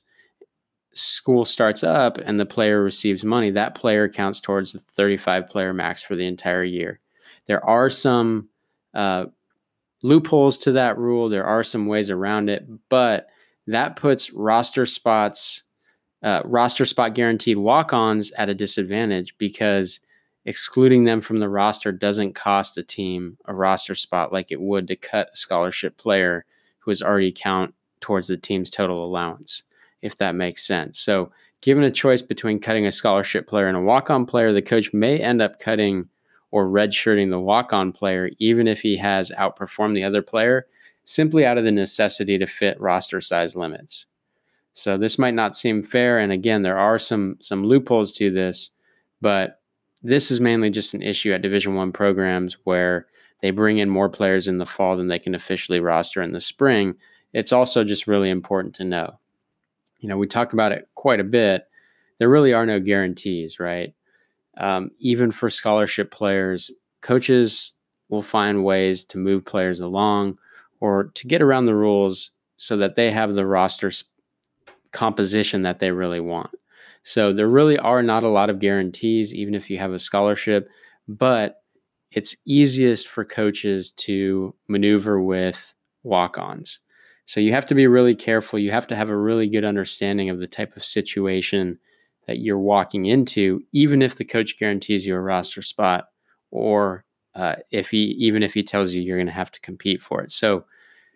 school 0.93 1.45
starts 1.45 1.83
up 1.83 2.17
and 2.17 2.39
the 2.39 2.45
player 2.45 2.81
receives 2.81 3.23
money, 3.23 3.51
that 3.51 3.75
player 3.75 4.09
counts 4.09 4.41
towards 4.41 4.73
the 4.73 4.79
35 4.79 5.47
player 5.47 5.73
max 5.73 6.01
for 6.01 6.15
the 6.15 6.25
entire 6.25 6.63
year. 6.63 6.99
There 7.45 7.63
are 7.65 7.89
some 7.89 8.49
uh, 8.93 9.25
loopholes 10.01 10.57
to 10.59 10.71
that 10.73 10.97
rule. 10.97 11.29
There 11.29 11.45
are 11.45 11.63
some 11.63 11.85
ways 11.85 12.09
around 12.09 12.49
it, 12.49 12.67
but 12.89 13.27
that 13.67 13.95
puts 13.95 14.31
roster 14.31 14.85
spots, 14.85 15.63
uh, 16.23 16.41
roster 16.45 16.85
spot 16.85 17.15
guaranteed 17.15 17.57
walk 17.57 17.93
ons 17.93 18.31
at 18.33 18.49
a 18.49 18.55
disadvantage 18.55 19.37
because 19.37 19.99
excluding 20.45 21.03
them 21.03 21.21
from 21.21 21.39
the 21.39 21.49
roster 21.49 21.91
doesn't 21.91 22.33
cost 22.33 22.77
a 22.77 22.83
team 22.83 23.37
a 23.45 23.53
roster 23.53 23.95
spot 23.95 24.33
like 24.33 24.51
it 24.51 24.61
would 24.61 24.87
to 24.87 24.95
cut 24.95 25.29
a 25.33 25.37
scholarship 25.37 25.97
player 25.97 26.45
who 26.79 26.91
has 26.91 27.01
already 27.01 27.31
count 27.31 27.73
towards 28.01 28.27
the 28.27 28.37
team's 28.37 28.69
total 28.69 29.05
allowance, 29.05 29.63
if 30.01 30.17
that 30.17 30.35
makes 30.35 30.65
sense. 30.65 30.99
So, 30.99 31.31
given 31.61 31.83
a 31.83 31.91
choice 31.91 32.21
between 32.21 32.59
cutting 32.59 32.85
a 32.85 32.91
scholarship 32.91 33.47
player 33.47 33.67
and 33.67 33.77
a 33.77 33.81
walk 33.81 34.09
on 34.09 34.25
player, 34.25 34.53
the 34.53 34.61
coach 34.61 34.93
may 34.93 35.19
end 35.19 35.41
up 35.41 35.59
cutting 35.59 36.07
or 36.51 36.67
redshirting 36.67 37.29
the 37.29 37.39
walk 37.39 37.73
on 37.73 37.91
player, 37.91 38.29
even 38.39 38.67
if 38.67 38.81
he 38.81 38.97
has 38.97 39.31
outperformed 39.37 39.93
the 39.93 40.03
other 40.03 40.21
player, 40.21 40.65
simply 41.03 41.45
out 41.45 41.57
of 41.57 41.63
the 41.63 41.71
necessity 41.71 42.37
to 42.37 42.45
fit 42.45 42.79
roster 42.79 43.21
size 43.21 43.55
limits. 43.55 44.05
So 44.79 44.97
this 44.97 45.19
might 45.19 45.33
not 45.33 45.55
seem 45.55 45.83
fair. 45.83 46.19
And 46.19 46.31
again, 46.31 46.61
there 46.61 46.77
are 46.77 46.99
some 46.99 47.37
some 47.41 47.63
loopholes 47.65 48.11
to 48.13 48.31
this, 48.31 48.71
but 49.21 49.61
this 50.01 50.31
is 50.31 50.39
mainly 50.39 50.69
just 50.69 50.93
an 50.93 51.01
issue 51.01 51.33
at 51.33 51.41
Division 51.41 51.75
One 51.75 51.91
programs 51.91 52.57
where 52.63 53.07
they 53.41 53.51
bring 53.51 53.77
in 53.77 53.89
more 53.89 54.09
players 54.09 54.47
in 54.47 54.57
the 54.57 54.65
fall 54.65 54.97
than 54.97 55.07
they 55.07 55.19
can 55.19 55.35
officially 55.35 55.79
roster 55.79 56.21
in 56.21 56.33
the 56.33 56.39
spring. 56.39 56.95
It's 57.33 57.53
also 57.53 57.83
just 57.83 58.07
really 58.07 58.29
important 58.29 58.75
to 58.75 58.85
know. 58.85 59.19
You 59.99 60.09
know, 60.09 60.17
we 60.17 60.27
talk 60.27 60.53
about 60.53 60.71
it 60.71 60.87
quite 60.95 61.19
a 61.19 61.25
bit. 61.25 61.67
There 62.17 62.29
really 62.29 62.53
are 62.53 62.65
no 62.65 62.79
guarantees, 62.79 63.59
right? 63.59 63.93
um, 64.59 64.91
even 64.99 65.31
for 65.31 65.49
scholarship 65.49 66.11
players, 66.11 66.69
coaches 67.01 67.73
will 68.09 68.21
find 68.21 68.63
ways 68.63 69.05
to 69.05 69.17
move 69.17 69.45
players 69.45 69.79
along 69.79 70.37
or 70.81 71.11
to 71.15 71.27
get 71.27 71.41
around 71.41 71.65
the 71.65 71.75
rules 71.75 72.31
so 72.57 72.75
that 72.77 72.95
they 72.95 73.09
have 73.09 73.33
the 73.33 73.45
roster 73.45 73.91
composition 74.91 75.61
that 75.63 75.79
they 75.79 75.91
really 75.91 76.19
want. 76.19 76.51
So 77.03 77.33
there 77.33 77.47
really 77.47 77.77
are 77.77 78.03
not 78.03 78.23
a 78.23 78.29
lot 78.29 78.49
of 78.49 78.59
guarantees, 78.59 79.33
even 79.33 79.55
if 79.55 79.69
you 79.69 79.77
have 79.79 79.93
a 79.93 79.99
scholarship, 79.99 80.69
but 81.07 81.61
it's 82.11 82.35
easiest 82.45 83.07
for 83.07 83.23
coaches 83.23 83.91
to 83.91 84.53
maneuver 84.67 85.21
with 85.21 85.73
walk 86.03 86.37
ons. 86.37 86.79
So 87.25 87.39
you 87.39 87.53
have 87.53 87.65
to 87.67 87.75
be 87.75 87.87
really 87.87 88.15
careful. 88.15 88.57
You 88.57 88.71
have 88.71 88.87
to 88.87 88.95
have 88.95 89.09
a 89.09 89.17
really 89.17 89.47
good 89.47 89.63
understanding 89.63 90.29
of 90.29 90.39
the 90.39 90.47
type 90.47 90.75
of 90.75 90.83
situation 90.83 91.77
that 92.25 92.39
you're 92.39 92.59
walking 92.59 93.05
into, 93.05 93.61
even 93.71 94.01
if 94.01 94.15
the 94.15 94.25
coach 94.25 94.57
guarantees 94.57 95.05
you 95.05 95.15
a 95.15 95.19
roster 95.19 95.61
spot, 95.61 96.05
or 96.51 97.05
uh, 97.35 97.55
if 97.71 97.91
he 97.91 98.15
even 98.19 98.43
if 98.43 98.53
he 98.53 98.63
tells 98.63 98.93
you 98.93 99.01
you're 99.01 99.17
going 99.17 99.27
to 99.27 99.33
have 99.33 99.51
to 99.51 99.61
compete 99.61 100.01
for 100.01 100.21
it. 100.21 100.31
So, 100.31 100.65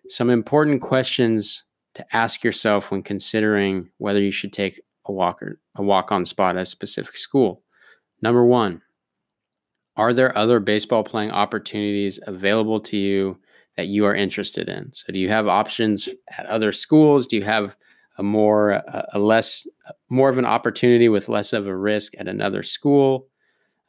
some 0.07 0.29
important 0.29 0.81
questions 0.81 1.63
to 1.95 2.15
ask 2.15 2.43
yourself 2.43 2.91
when 2.91 3.03
considering 3.03 3.89
whether 3.97 4.21
you 4.21 4.31
should 4.31 4.53
take 4.53 4.81
a 5.05 5.11
walker 5.11 5.59
a 5.75 5.83
walk 5.83 6.11
on 6.11 6.25
spot 6.25 6.55
at 6.55 6.61
a 6.61 6.65
specific 6.65 7.17
school. 7.17 7.63
Number 8.21 8.45
one, 8.45 8.81
are 9.97 10.13
there 10.13 10.37
other 10.37 10.59
baseball 10.59 11.03
playing 11.03 11.31
opportunities 11.31 12.19
available 12.25 12.79
to 12.81 12.97
you 12.97 13.37
that 13.75 13.87
you 13.87 14.05
are 14.05 14.15
interested 14.15 14.69
in? 14.69 14.91
So, 14.93 15.11
do 15.11 15.19
you 15.19 15.29
have 15.29 15.47
options 15.47 16.07
at 16.37 16.45
other 16.45 16.71
schools? 16.71 17.27
Do 17.27 17.35
you 17.35 17.43
have 17.43 17.75
a 18.17 18.23
more 18.23 18.71
a, 18.71 19.07
a 19.13 19.19
less 19.19 19.67
more 20.09 20.29
of 20.29 20.37
an 20.37 20.45
opportunity 20.45 21.09
with 21.09 21.29
less 21.29 21.53
of 21.53 21.67
a 21.67 21.75
risk 21.75 22.13
at 22.17 22.27
another 22.27 22.63
school. 22.63 23.27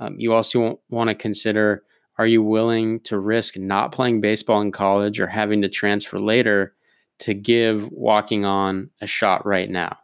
Um, 0.00 0.16
you 0.18 0.32
also 0.32 0.80
want 0.88 1.08
to 1.08 1.14
consider 1.14 1.82
are 2.18 2.26
you 2.26 2.42
willing 2.42 3.00
to 3.00 3.18
risk 3.18 3.56
not 3.56 3.92
playing 3.92 4.20
baseball 4.20 4.60
in 4.60 4.72
college 4.72 5.20
or 5.20 5.26
having 5.26 5.62
to 5.62 5.68
transfer 5.68 6.18
later 6.18 6.74
to 7.24 7.32
give 7.32 7.90
walking 7.90 8.44
on 8.44 8.90
a 9.00 9.06
shot 9.06 9.46
right 9.46 9.70
now? 9.70 9.96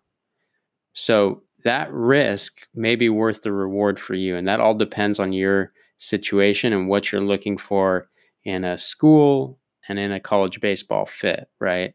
So 0.95 1.43
that 1.65 1.93
risk 1.93 2.67
may 2.75 2.97
be 2.97 3.11
worth 3.11 3.43
the 3.43 3.53
reward 3.53 4.01
for 4.01 4.15
you. 4.15 4.37
And 4.37 4.49
that 4.49 4.61
all 4.61 4.75
depends 4.75 5.19
on 5.19 5.35
your 5.35 5.71
situation 5.99 6.73
and 6.73 6.89
what 6.89 7.13
you're 7.13 7.21
looking 7.21 7.59
for 7.59 8.09
in 8.45 8.65
a 8.65 8.79
school 8.79 9.59
and 9.87 9.99
in 9.99 10.13
a 10.13 10.19
college 10.19 10.61
baseball 10.61 11.05
fit, 11.05 11.51
right? 11.59 11.93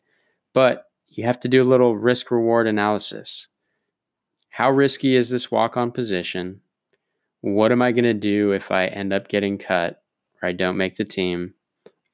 But 0.53 0.86
you 1.08 1.24
have 1.24 1.39
to 1.39 1.48
do 1.48 1.63
a 1.63 1.65
little 1.65 1.98
risk 1.98 2.29
reward 2.29 2.67
analysis. 2.67 3.48
How 4.50 4.70
risky 4.70 5.15
is 5.15 5.32
this 5.32 5.50
walk 5.50 5.75
on 5.75 5.91
position? 5.91 6.62
What 7.41 7.72
am 7.72 7.82
I 7.82 7.91
going 7.91 8.03
to 8.03 8.13
do 8.13 8.51
if 8.51 8.70
I 8.70 8.86
end 8.86 9.12
up 9.12 9.27
getting 9.27 9.58
cut 9.58 10.03
or 10.41 10.50
I 10.50 10.51
don't 10.51 10.77
make 10.77 10.98
the 10.98 11.03
team? 11.03 11.55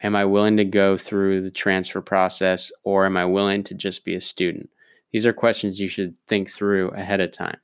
Am 0.03 0.15
I 0.15 0.25
willing 0.25 0.57
to 0.57 0.65
go 0.65 0.97
through 0.97 1.41
the 1.41 1.51
transfer 1.51 2.01
process 2.01 2.71
or 2.83 3.05
am 3.05 3.17
I 3.17 3.25
willing 3.25 3.63
to 3.63 3.75
just 3.75 4.03
be 4.03 4.15
a 4.15 4.21
student? 4.21 4.69
These 5.11 5.25
are 5.25 5.33
questions 5.33 5.79
you 5.79 5.87
should 5.87 6.15
think 6.27 6.49
through 6.49 6.89
ahead 6.91 7.21
of 7.21 7.31
time. 7.31 7.57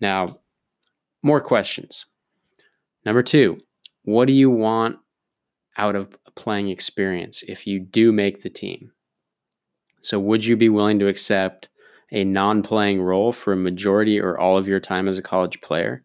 Now, 0.00 0.38
more 1.22 1.40
questions. 1.40 2.06
Number 3.04 3.22
two, 3.22 3.58
what 4.04 4.26
do 4.26 4.32
you 4.32 4.50
want 4.50 4.98
out 5.78 5.96
of 5.96 6.16
a 6.26 6.30
playing 6.32 6.68
experience 6.68 7.42
if 7.42 7.66
you 7.66 7.80
do 7.80 8.12
make 8.12 8.42
the 8.42 8.50
team? 8.50 8.92
So, 10.02 10.18
would 10.20 10.44
you 10.44 10.56
be 10.56 10.68
willing 10.68 10.98
to 11.00 11.08
accept 11.08 11.68
a 12.12 12.22
non 12.24 12.62
playing 12.62 13.02
role 13.02 13.32
for 13.32 13.52
a 13.52 13.56
majority 13.56 14.20
or 14.20 14.38
all 14.38 14.56
of 14.56 14.68
your 14.68 14.80
time 14.80 15.08
as 15.08 15.18
a 15.18 15.22
college 15.22 15.60
player? 15.60 16.04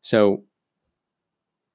So, 0.00 0.44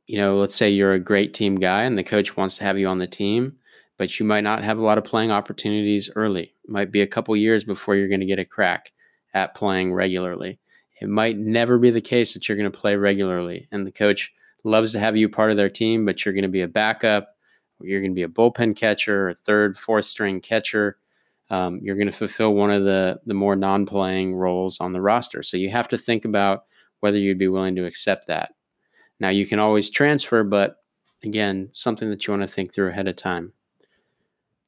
you 0.08 0.18
know, 0.18 0.36
let's 0.36 0.56
say 0.56 0.70
you're 0.70 0.94
a 0.94 1.00
great 1.00 1.34
team 1.34 1.56
guy 1.56 1.84
and 1.84 1.98
the 1.98 2.04
coach 2.04 2.38
wants 2.38 2.58
to 2.58 2.64
have 2.64 2.78
you 2.78 2.88
on 2.88 3.00
the 3.00 3.08
team, 3.08 3.56
but 3.98 4.20
you 4.20 4.26
might 4.26 4.44
not 4.44 4.64
have 4.64 4.78
a 4.78 4.84
lot 4.84 4.98
of 4.98 5.04
playing 5.04 5.32
opportunities 5.32 6.10
early. 6.16 6.54
It 6.64 6.70
might 6.70 6.92
be 6.92 7.02
a 7.02 7.08
couple 7.08 7.36
years 7.36 7.64
before 7.64 7.96
you're 7.96 8.08
going 8.08 8.20
to 8.20 8.26
get 8.26 8.40
a 8.40 8.46
crack 8.46 8.92
at 9.34 9.56
playing 9.56 9.94
regularly. 9.94 10.60
It 11.02 11.10
might 11.10 11.38
never 11.38 11.78
be 11.78 11.92
the 11.92 12.02
case 12.02 12.34
that 12.34 12.48
you're 12.48 12.58
going 12.58 12.72
to 12.72 12.78
play 12.78 12.96
regularly 12.96 13.68
and 13.72 13.86
the 13.86 13.92
coach 13.92 14.34
loves 14.64 14.94
to 14.94 15.00
have 15.00 15.18
you 15.18 15.30
part 15.30 15.52
of 15.52 15.58
their 15.58 15.70
team, 15.70 16.06
but 16.06 16.24
you're 16.24 16.34
going 16.34 16.44
to 16.44 16.50
be 16.50 16.62
a 16.62 16.68
backup, 16.68 17.36
you're 17.82 18.02
going 18.02 18.12
to 18.12 18.16
be 18.16 18.24
a 18.24 18.28
bullpen 18.28 18.76
catcher, 18.76 19.30
a 19.30 19.36
third, 19.36 19.78
fourth 19.78 20.06
string 20.06 20.40
catcher 20.42 20.98
um, 21.50 21.80
you're 21.82 21.96
going 21.96 22.08
to 22.08 22.12
fulfill 22.12 22.54
one 22.54 22.72
of 22.72 22.84
the 22.84 23.20
the 23.26 23.34
more 23.34 23.56
non-playing 23.56 24.36
roles 24.36 24.80
on 24.80 24.94
the 24.94 25.02
roster. 25.02 25.44
So 25.44 25.58
you 25.58 25.70
have 25.70 25.88
to 25.90 25.98
think 25.98 26.26
about 26.26 26.66
whether 27.02 27.18
you'd 27.18 27.38
be 27.38 27.48
willing 27.48 27.76
to 27.76 27.86
accept 27.86 28.28
that. 28.28 28.55
Now 29.20 29.30
you 29.30 29.46
can 29.46 29.60
always 29.60 29.90
transfer, 29.90 30.44
but 30.44 30.78
again, 31.24 31.70
something 31.72 32.10
that 32.10 32.26
you 32.26 32.34
want 32.34 32.44
to 32.44 32.54
think 32.54 32.74
through 32.74 32.90
ahead 32.90 33.08
of 33.08 33.16
time. 33.16 33.54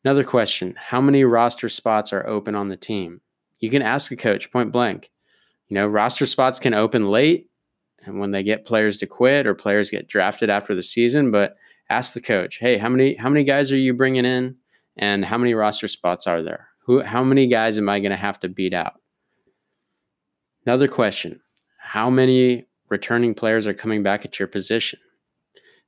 Another 0.04 0.24
question: 0.24 0.76
How 0.78 1.02
many 1.02 1.24
roster 1.24 1.70
spots 1.70 2.14
are 2.14 2.28
open 2.28 2.56
on 2.56 2.70
the 2.70 2.78
team? 2.78 3.22
You 3.60 3.70
can 3.70 3.82
ask 3.82 4.12
a 4.12 4.16
coach 4.16 4.52
point 4.52 4.72
blank. 4.72 5.12
You 5.68 5.76
know, 5.76 5.88
roster 5.88 6.26
spots 6.26 6.60
can 6.60 6.74
open 6.74 7.10
late, 7.10 7.50
and 8.06 8.20
when 8.20 8.32
they 8.32 8.44
get 8.44 8.66
players 8.66 8.98
to 9.00 9.08
quit 9.08 9.48
or 9.48 9.54
players 9.54 9.90
get 9.90 10.08
drafted 10.08 10.50
after 10.50 10.76
the 10.76 10.84
season. 10.84 11.32
But 11.32 11.58
ask 11.90 12.14
the 12.14 12.22
coach, 12.22 12.58
hey, 12.60 12.78
how 12.78 12.90
many 12.90 13.16
how 13.16 13.30
many 13.30 13.44
guys 13.44 13.72
are 13.72 13.78
you 13.78 13.94
bringing 13.94 14.26
in? 14.26 14.56
and 14.98 15.24
how 15.24 15.38
many 15.38 15.54
roster 15.54 15.88
spots 15.88 16.28
are 16.28 16.42
there? 16.42 16.68
Who, 16.86 17.02
how 17.02 17.24
many 17.24 17.48
guys 17.48 17.78
am 17.78 17.90
I 17.90 18.00
going 18.00 18.12
to 18.12 18.18
have 18.18 18.40
to 18.42 18.50
beat 18.50 18.74
out? 18.74 18.94
Another 20.66 20.88
question 20.88 21.40
How 21.78 22.10
many 22.10 22.66
returning 22.90 23.34
players 23.34 23.68
are 23.68 23.74
coming 23.74 24.04
back 24.04 24.26
at 24.26 24.40
your 24.40 24.48
position? 24.48 25.00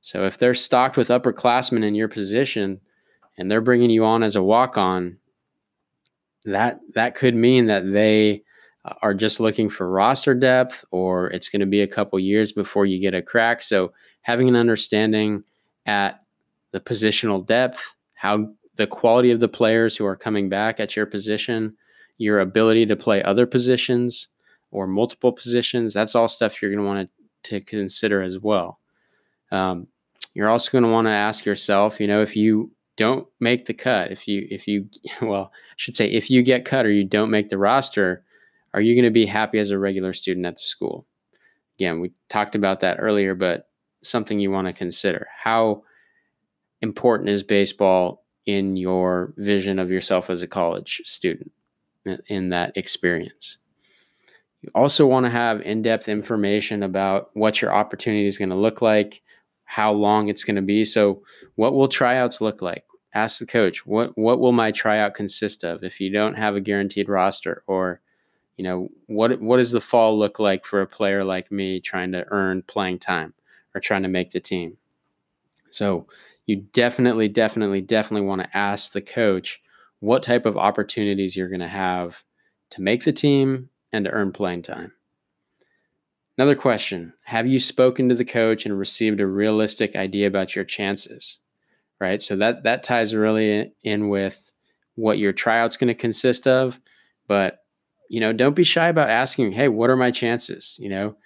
So 0.02 0.24
if 0.24 0.38
they're 0.38 0.54
stocked 0.54 0.96
with 0.96 1.08
upperclassmen 1.08 1.84
in 1.84 1.94
your 1.94 2.08
position 2.08 2.80
and 3.36 3.50
they're 3.50 3.60
bringing 3.60 3.90
you 3.90 4.04
on 4.04 4.22
as 4.22 4.36
a 4.36 4.42
walk 4.42 4.78
on, 4.78 5.18
that 6.44 6.80
that 6.94 7.14
could 7.14 7.34
mean 7.34 7.66
that 7.66 7.92
they 7.92 8.42
uh, 8.84 8.94
are 9.02 9.12
just 9.12 9.40
looking 9.40 9.68
for 9.68 9.90
roster 9.90 10.34
depth 10.34 10.84
or 10.90 11.28
it's 11.28 11.50
going 11.50 11.60
to 11.60 11.66
be 11.66 11.82
a 11.82 11.86
couple 11.86 12.18
years 12.18 12.50
before 12.50 12.86
you 12.86 12.98
get 12.98 13.14
a 13.14 13.20
crack. 13.20 13.62
So 13.62 13.92
having 14.22 14.48
an 14.48 14.56
understanding 14.56 15.44
at 15.84 16.22
the 16.72 16.80
positional 16.80 17.44
depth, 17.44 17.94
how 18.14 18.48
the 18.76 18.86
quality 18.86 19.30
of 19.30 19.40
the 19.40 19.48
players 19.48 19.96
who 19.96 20.06
are 20.06 20.16
coming 20.16 20.48
back 20.48 20.80
at 20.80 20.96
your 20.96 21.04
position, 21.04 21.76
your 22.16 22.40
ability 22.40 22.86
to 22.86 22.96
play 22.96 23.22
other 23.22 23.46
positions 23.46 24.28
or 24.70 24.86
multiple 24.86 25.32
positions, 25.32 25.92
that's 25.94 26.14
all 26.14 26.28
stuff 26.28 26.60
you're 26.60 26.70
going 26.70 26.82
to 26.82 26.88
want 26.88 27.10
to 27.44 27.60
consider 27.60 28.22
as 28.22 28.38
well. 28.38 28.78
Um, 29.50 29.88
you're 30.34 30.48
also 30.48 30.70
going 30.70 30.84
to 30.84 30.90
want 30.90 31.06
to 31.06 31.12
ask 31.12 31.44
yourself, 31.44 32.00
you 32.00 32.06
know, 32.06 32.22
if 32.22 32.36
you 32.36 32.70
don't 32.96 33.26
make 33.40 33.66
the 33.66 33.74
cut, 33.74 34.12
if 34.12 34.28
you 34.28 34.46
if 34.50 34.68
you 34.68 34.88
well, 35.22 35.52
I 35.54 35.74
should 35.76 35.96
say 35.96 36.10
if 36.10 36.30
you 36.30 36.42
get 36.42 36.64
cut 36.64 36.86
or 36.86 36.90
you 36.90 37.04
don't 37.04 37.30
make 37.30 37.48
the 37.48 37.58
roster, 37.58 38.24
are 38.74 38.80
you 38.80 38.94
going 38.94 39.04
to 39.04 39.10
be 39.10 39.26
happy 39.26 39.58
as 39.58 39.70
a 39.70 39.78
regular 39.78 40.12
student 40.12 40.46
at 40.46 40.56
the 40.56 40.62
school? 40.62 41.06
Again, 41.78 42.00
we 42.00 42.12
talked 42.28 42.54
about 42.54 42.80
that 42.80 42.98
earlier, 43.00 43.34
but 43.34 43.68
something 44.02 44.38
you 44.38 44.50
want 44.50 44.66
to 44.66 44.72
consider. 44.72 45.28
How 45.36 45.82
important 46.82 47.30
is 47.30 47.42
baseball 47.42 48.24
in 48.46 48.76
your 48.76 49.34
vision 49.36 49.78
of 49.78 49.90
yourself 49.90 50.30
as 50.30 50.42
a 50.42 50.46
college 50.46 51.02
student 51.04 51.52
in 52.28 52.50
that 52.50 52.72
experience? 52.76 53.58
You 54.62 54.70
also 54.74 55.06
want 55.06 55.24
to 55.26 55.30
have 55.30 55.60
in 55.62 55.82
depth 55.82 56.08
information 56.08 56.82
about 56.82 57.30
what 57.34 57.62
your 57.62 57.72
opportunity 57.72 58.26
is 58.26 58.38
going 58.38 58.50
to 58.50 58.56
look 58.56 58.82
like, 58.82 59.22
how 59.64 59.92
long 59.92 60.28
it's 60.28 60.44
going 60.44 60.56
to 60.56 60.62
be. 60.62 60.84
So, 60.84 61.22
what 61.54 61.72
will 61.74 61.88
tryouts 61.88 62.40
look 62.40 62.60
like? 62.60 62.84
Ask 63.14 63.40
the 63.40 63.46
coach, 63.46 63.86
what, 63.86 64.16
what 64.16 64.38
will 64.38 64.52
my 64.52 64.70
tryout 64.70 65.14
consist 65.14 65.64
of 65.64 65.82
if 65.82 66.00
you 66.00 66.10
don't 66.12 66.34
have 66.34 66.54
a 66.54 66.60
guaranteed 66.60 67.08
roster? 67.08 67.62
Or 67.66 68.00
you 68.60 68.64
know 68.64 68.90
what 69.06 69.40
what 69.40 69.56
does 69.56 69.70
the 69.70 69.80
fall 69.80 70.18
look 70.18 70.38
like 70.38 70.66
for 70.66 70.82
a 70.82 70.86
player 70.86 71.24
like 71.24 71.50
me 71.50 71.80
trying 71.80 72.12
to 72.12 72.26
earn 72.28 72.60
playing 72.60 72.98
time 72.98 73.32
or 73.74 73.80
trying 73.80 74.02
to 74.02 74.08
make 74.08 74.32
the 74.32 74.38
team 74.38 74.76
so 75.70 76.06
you 76.44 76.56
definitely 76.74 77.26
definitely 77.26 77.80
definitely 77.80 78.28
want 78.28 78.42
to 78.42 78.54
ask 78.54 78.92
the 78.92 79.00
coach 79.00 79.62
what 80.00 80.22
type 80.22 80.44
of 80.44 80.58
opportunities 80.58 81.34
you're 81.34 81.48
going 81.48 81.58
to 81.58 81.68
have 81.68 82.22
to 82.68 82.82
make 82.82 83.04
the 83.04 83.14
team 83.14 83.70
and 83.92 84.04
to 84.04 84.10
earn 84.10 84.32
playing 84.32 84.62
time 84.62 84.92
another 86.38 86.54
question 86.54 87.12
have 87.24 87.46
you 87.46 87.58
spoken 87.58 88.08
to 88.08 88.14
the 88.14 88.24
coach 88.24 88.64
and 88.64 88.78
received 88.78 89.20
a 89.20 89.26
realistic 89.26 89.96
idea 89.96 90.26
about 90.26 90.54
your 90.54 90.64
chances 90.64 91.38
right 92.00 92.22
so 92.22 92.36
that 92.36 92.62
that 92.62 92.82
ties 92.82 93.14
really 93.14 93.72
in 93.82 94.08
with 94.08 94.50
what 94.94 95.18
your 95.18 95.32
tryout's 95.32 95.76
going 95.76 95.88
to 95.88 95.94
consist 95.94 96.46
of 96.46 96.80
but 97.26 97.60
you 98.10 98.18
know, 98.18 98.32
don't 98.32 98.56
be 98.56 98.64
shy 98.64 98.88
about 98.88 99.08
asking, 99.08 99.52
hey, 99.52 99.68
what 99.68 99.88
are 99.88 99.96
my 99.96 100.10
chances? 100.10 100.76
You 100.80 100.88
know, 100.90 101.16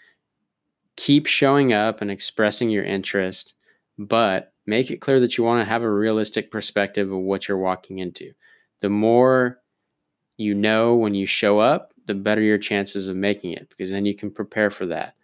keep 0.97 1.27
showing 1.27 1.73
up 1.73 2.03
and 2.03 2.11
expressing 2.11 2.69
your 2.69 2.85
interest, 2.85 3.55
but 3.99 4.53
make 4.67 4.91
it 4.91 5.01
clear 5.01 5.19
that 5.21 5.39
you 5.39 5.45
want 5.45 5.65
to 5.65 5.69
have 5.69 5.83
a 5.83 5.91
realistic 5.91 6.51
perspective 6.51 7.11
of 7.11 7.19
what 7.19 7.49
you're 7.49 7.57
walking 7.57 8.01
into. 8.01 8.33
The 8.83 8.91
more 8.91 9.61
you 10.37 10.55
know 10.55 10.95
when 10.95 11.15
you 11.15 11.27
show 11.27 11.61
up, 11.61 11.93
the 12.07 12.15
better 12.15 12.41
your 12.41 12.59
chances 12.59 13.09
of 13.09 13.17
making 13.17 13.53
it 13.53 13.69
because 13.69 13.91
then 13.91 14.05
you 14.05 14.15
can 14.15 14.31
prepare 14.31 14.71
for 14.71 14.87
that. 14.87 15.15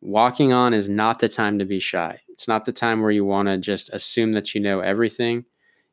Walking 0.00 0.52
on 0.52 0.74
is 0.74 0.88
not 0.88 1.18
the 1.18 1.28
time 1.28 1.58
to 1.58 1.64
be 1.64 1.80
shy. 1.80 2.20
It's 2.28 2.48
not 2.48 2.64
the 2.64 2.72
time 2.72 3.02
where 3.02 3.10
you 3.10 3.24
want 3.24 3.48
to 3.48 3.58
just 3.58 3.90
assume 3.90 4.32
that 4.32 4.54
you 4.54 4.60
know 4.60 4.80
everything. 4.80 5.44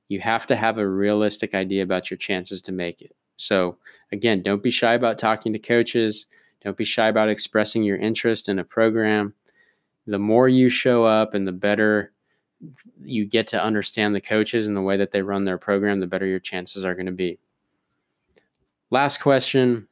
You 0.07 0.21
have 0.21 0.47
to 0.47 0.55
have 0.55 0.77
a 0.77 0.87
realistic 0.87 1.53
idea 1.53 1.83
about 1.83 2.09
your 2.09 2.17
chances 2.17 2.61
to 2.63 2.71
make 2.71 3.01
it. 3.01 3.15
So, 3.35 3.77
again, 4.11 4.41
don't 4.41 4.63
be 4.63 4.71
shy 4.71 4.93
about 4.93 5.19
talking 5.19 5.53
to 5.53 5.59
coaches. 5.59 6.25
Don't 6.63 6.77
be 6.77 6.85
shy 6.85 7.07
about 7.07 7.29
expressing 7.29 7.83
your 7.83 7.97
interest 7.97 8.49
in 8.49 8.59
a 8.59 8.63
program. 8.63 9.33
The 10.07 10.19
more 10.19 10.47
you 10.47 10.69
show 10.69 11.03
up 11.03 11.33
and 11.33 11.45
the 11.45 11.51
better 11.51 12.13
you 13.03 13.25
get 13.25 13.47
to 13.49 13.61
understand 13.61 14.15
the 14.15 14.21
coaches 14.21 14.67
and 14.67 14.75
the 14.75 14.81
way 14.81 14.97
that 14.97 15.11
they 15.11 15.21
run 15.21 15.45
their 15.45 15.57
program, 15.57 15.99
the 15.99 16.07
better 16.07 16.25
your 16.25 16.39
chances 16.39 16.83
are 16.83 16.95
going 16.95 17.05
to 17.05 17.11
be. 17.11 17.39
Last 18.89 19.19
question 19.19 19.87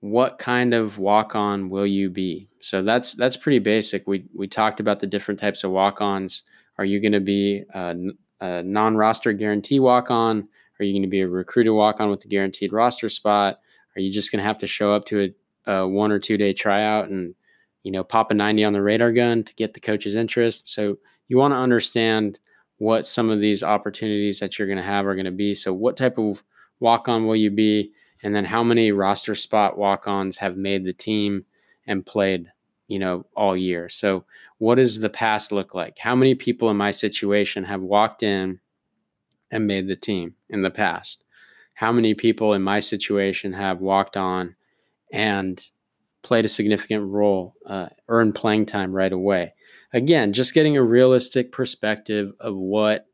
what 0.00 0.38
kind 0.38 0.72
of 0.72 0.98
walk 0.98 1.34
on 1.34 1.68
will 1.68 1.86
you 1.86 2.08
be? 2.08 2.48
So 2.60 2.82
that's 2.82 3.14
that's 3.14 3.36
pretty 3.36 3.58
basic. 3.58 4.06
We 4.06 4.24
we 4.34 4.48
talked 4.48 4.80
about 4.80 5.00
the 5.00 5.06
different 5.06 5.38
types 5.38 5.62
of 5.62 5.70
walk 5.70 6.00
ons. 6.00 6.42
Are 6.78 6.84
you 6.84 7.00
going 7.00 7.12
to 7.12 7.20
be 7.20 7.64
a, 7.74 7.94
a 8.40 8.62
non 8.62 8.96
roster 8.96 9.32
guarantee 9.32 9.78
walk 9.78 10.10
on? 10.10 10.48
Are 10.78 10.84
you 10.84 10.94
going 10.94 11.02
to 11.02 11.08
be 11.08 11.20
a 11.20 11.28
recruited 11.28 11.74
walk 11.74 12.00
on 12.00 12.08
with 12.08 12.24
a 12.24 12.28
guaranteed 12.28 12.72
roster 12.72 13.10
spot? 13.10 13.60
Are 13.94 14.00
you 14.00 14.10
just 14.10 14.32
going 14.32 14.38
to 14.38 14.46
have 14.46 14.58
to 14.58 14.66
show 14.66 14.94
up 14.94 15.04
to 15.06 15.34
a, 15.66 15.72
a 15.72 15.88
one 15.88 16.10
or 16.10 16.18
two 16.18 16.38
day 16.38 16.54
tryout 16.54 17.10
and 17.10 17.34
you 17.82 17.92
know 17.92 18.02
pop 18.02 18.30
a 18.30 18.34
90 18.34 18.64
on 18.64 18.72
the 18.72 18.82
radar 18.82 19.12
gun 19.12 19.42
to 19.44 19.54
get 19.54 19.74
the 19.74 19.80
coach's 19.80 20.14
interest? 20.14 20.72
So 20.72 20.96
you 21.28 21.36
want 21.36 21.52
to 21.52 21.58
understand 21.58 22.38
what 22.78 23.06
some 23.06 23.28
of 23.28 23.40
these 23.40 23.62
opportunities 23.62 24.40
that 24.40 24.58
you're 24.58 24.68
going 24.68 24.78
to 24.78 24.82
have 24.82 25.06
are 25.06 25.14
going 25.14 25.26
to 25.26 25.30
be. 25.30 25.52
So 25.52 25.74
what 25.74 25.98
type 25.98 26.18
of 26.18 26.42
walk 26.80 27.08
on 27.08 27.26
will 27.26 27.36
you 27.36 27.50
be? 27.50 27.92
And 28.22 28.34
then 28.34 28.44
how 28.44 28.62
many 28.62 28.92
roster 28.92 29.34
spot 29.34 29.78
walk 29.78 30.06
ons 30.06 30.36
have 30.38 30.56
made 30.56 30.84
the 30.84 30.92
team 30.92 31.44
and 31.86 32.04
played, 32.04 32.50
you 32.88 32.98
know, 32.98 33.24
all 33.36 33.56
year? 33.56 33.88
So 33.88 34.24
what 34.58 34.74
does 34.74 35.00
the 35.00 35.08
past 35.08 35.52
look 35.52 35.74
like? 35.74 35.98
How 35.98 36.14
many 36.14 36.34
people 36.34 36.70
in 36.70 36.76
my 36.76 36.90
situation 36.90 37.64
have 37.64 37.80
walked 37.80 38.22
in 38.22 38.60
and 39.50 39.66
made 39.66 39.88
the 39.88 39.96
team 39.96 40.34
in 40.48 40.62
the 40.62 40.70
past. 40.70 41.24
How 41.74 41.92
many 41.92 42.14
people 42.14 42.54
in 42.54 42.62
my 42.62 42.80
situation 42.80 43.52
have 43.52 43.80
walked 43.80 44.16
on 44.16 44.54
and 45.12 45.62
played 46.22 46.44
a 46.44 46.48
significant 46.48 47.08
role, 47.08 47.54
uh, 47.66 47.88
earned 48.08 48.34
playing 48.34 48.66
time 48.66 48.92
right 48.92 49.12
away? 49.12 49.54
Again, 49.92 50.32
just 50.32 50.54
getting 50.54 50.76
a 50.76 50.82
realistic 50.82 51.52
perspective 51.52 52.32
of 52.38 52.54
what 52.54 53.06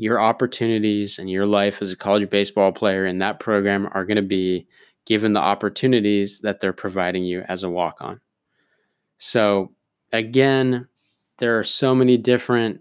your 0.00 0.18
opportunities 0.18 1.18
and 1.18 1.28
your 1.28 1.44
life 1.44 1.82
as 1.82 1.92
a 1.92 1.96
college 1.96 2.30
baseball 2.30 2.72
player 2.72 3.04
in 3.04 3.18
that 3.18 3.38
program 3.38 3.86
are 3.92 4.06
going 4.06 4.16
to 4.16 4.22
be 4.22 4.66
given 5.04 5.34
the 5.34 5.40
opportunities 5.40 6.40
that 6.40 6.58
they're 6.58 6.72
providing 6.72 7.22
you 7.22 7.42
as 7.48 7.64
a 7.64 7.68
walk 7.68 7.98
on. 8.00 8.18
So, 9.18 9.74
again, 10.10 10.88
there 11.36 11.58
are 11.58 11.64
so 11.64 11.94
many 11.94 12.16
different 12.16 12.80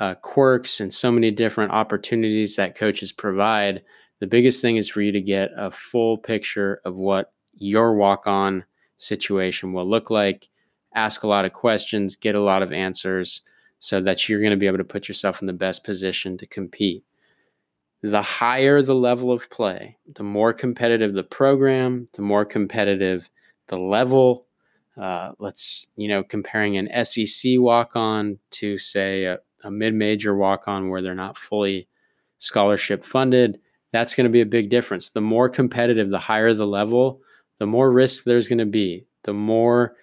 uh, 0.00 0.16
quirks 0.16 0.80
and 0.80 0.92
so 0.92 1.12
many 1.12 1.30
different 1.30 1.70
opportunities 1.70 2.56
that 2.56 2.74
coaches 2.74 3.12
provide. 3.12 3.82
The 4.18 4.26
biggest 4.26 4.60
thing 4.60 4.76
is 4.76 4.88
for 4.88 5.02
you 5.02 5.12
to 5.12 5.20
get 5.20 5.50
a 5.56 5.70
full 5.70 6.18
picture 6.18 6.80
of 6.84 6.96
what 6.96 7.32
your 7.54 7.94
walk 7.94 8.26
on 8.26 8.64
situation 8.96 9.72
will 9.72 9.88
look 9.88 10.10
like, 10.10 10.48
ask 10.96 11.22
a 11.22 11.28
lot 11.28 11.44
of 11.44 11.52
questions, 11.52 12.16
get 12.16 12.34
a 12.34 12.40
lot 12.40 12.64
of 12.64 12.72
answers 12.72 13.42
so 13.78 14.00
that 14.00 14.28
you're 14.28 14.40
going 14.40 14.50
to 14.50 14.56
be 14.56 14.66
able 14.66 14.78
to 14.78 14.84
put 14.84 15.08
yourself 15.08 15.40
in 15.40 15.46
the 15.46 15.52
best 15.52 15.84
position 15.84 16.38
to 16.38 16.46
compete. 16.46 17.04
The 18.02 18.22
higher 18.22 18.82
the 18.82 18.94
level 18.94 19.32
of 19.32 19.50
play, 19.50 19.96
the 20.14 20.22
more 20.22 20.52
competitive 20.52 21.14
the 21.14 21.24
program, 21.24 22.06
the 22.14 22.22
more 22.22 22.44
competitive 22.44 23.28
the 23.68 23.78
level. 23.78 24.46
Uh, 25.00 25.32
let's, 25.38 25.88
you 25.96 26.08
know, 26.08 26.22
comparing 26.22 26.76
an 26.76 27.04
SEC 27.04 27.52
walk 27.58 27.96
on 27.96 28.38
to, 28.50 28.78
say, 28.78 29.24
a, 29.24 29.38
a 29.64 29.70
mid-major 29.70 30.34
walk-on 30.34 30.88
where 30.88 31.02
they're 31.02 31.14
not 31.14 31.36
fully 31.36 31.88
scholarship 32.38 33.04
funded, 33.04 33.58
that's 33.92 34.14
going 34.14 34.24
to 34.24 34.30
be 34.30 34.40
a 34.40 34.46
big 34.46 34.68
difference. 34.68 35.10
The 35.10 35.20
more 35.20 35.48
competitive, 35.48 36.10
the 36.10 36.18
higher 36.18 36.52
the 36.54 36.66
level, 36.66 37.20
the 37.58 37.66
more 37.66 37.90
risk 37.90 38.24
there's 38.24 38.48
going 38.48 38.58
to 38.58 38.66
be. 38.66 39.06
The 39.24 39.32
more 39.32 39.96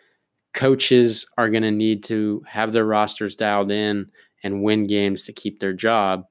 coaches 0.54 1.26
are 1.38 1.50
going 1.50 1.64
to 1.64 1.72
need 1.72 2.04
to 2.06 2.44
have 2.48 2.74
their 2.74 2.86
rosters 2.86 3.36
dialed 3.36 3.72
in 3.72 4.08
and 4.44 4.64
win 4.64 4.88
games 4.88 5.24
to 5.24 5.34
keep 5.34 5.60
their 5.60 5.74
job. 5.74 6.26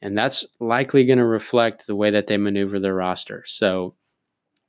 And 0.00 0.18
that's 0.18 0.44
likely 0.60 1.04
going 1.04 1.18
to 1.18 1.24
reflect 1.24 1.86
the 1.86 1.96
way 1.96 2.10
that 2.10 2.26
they 2.26 2.36
maneuver 2.36 2.80
their 2.80 2.94
roster. 2.94 3.44
So 3.46 3.94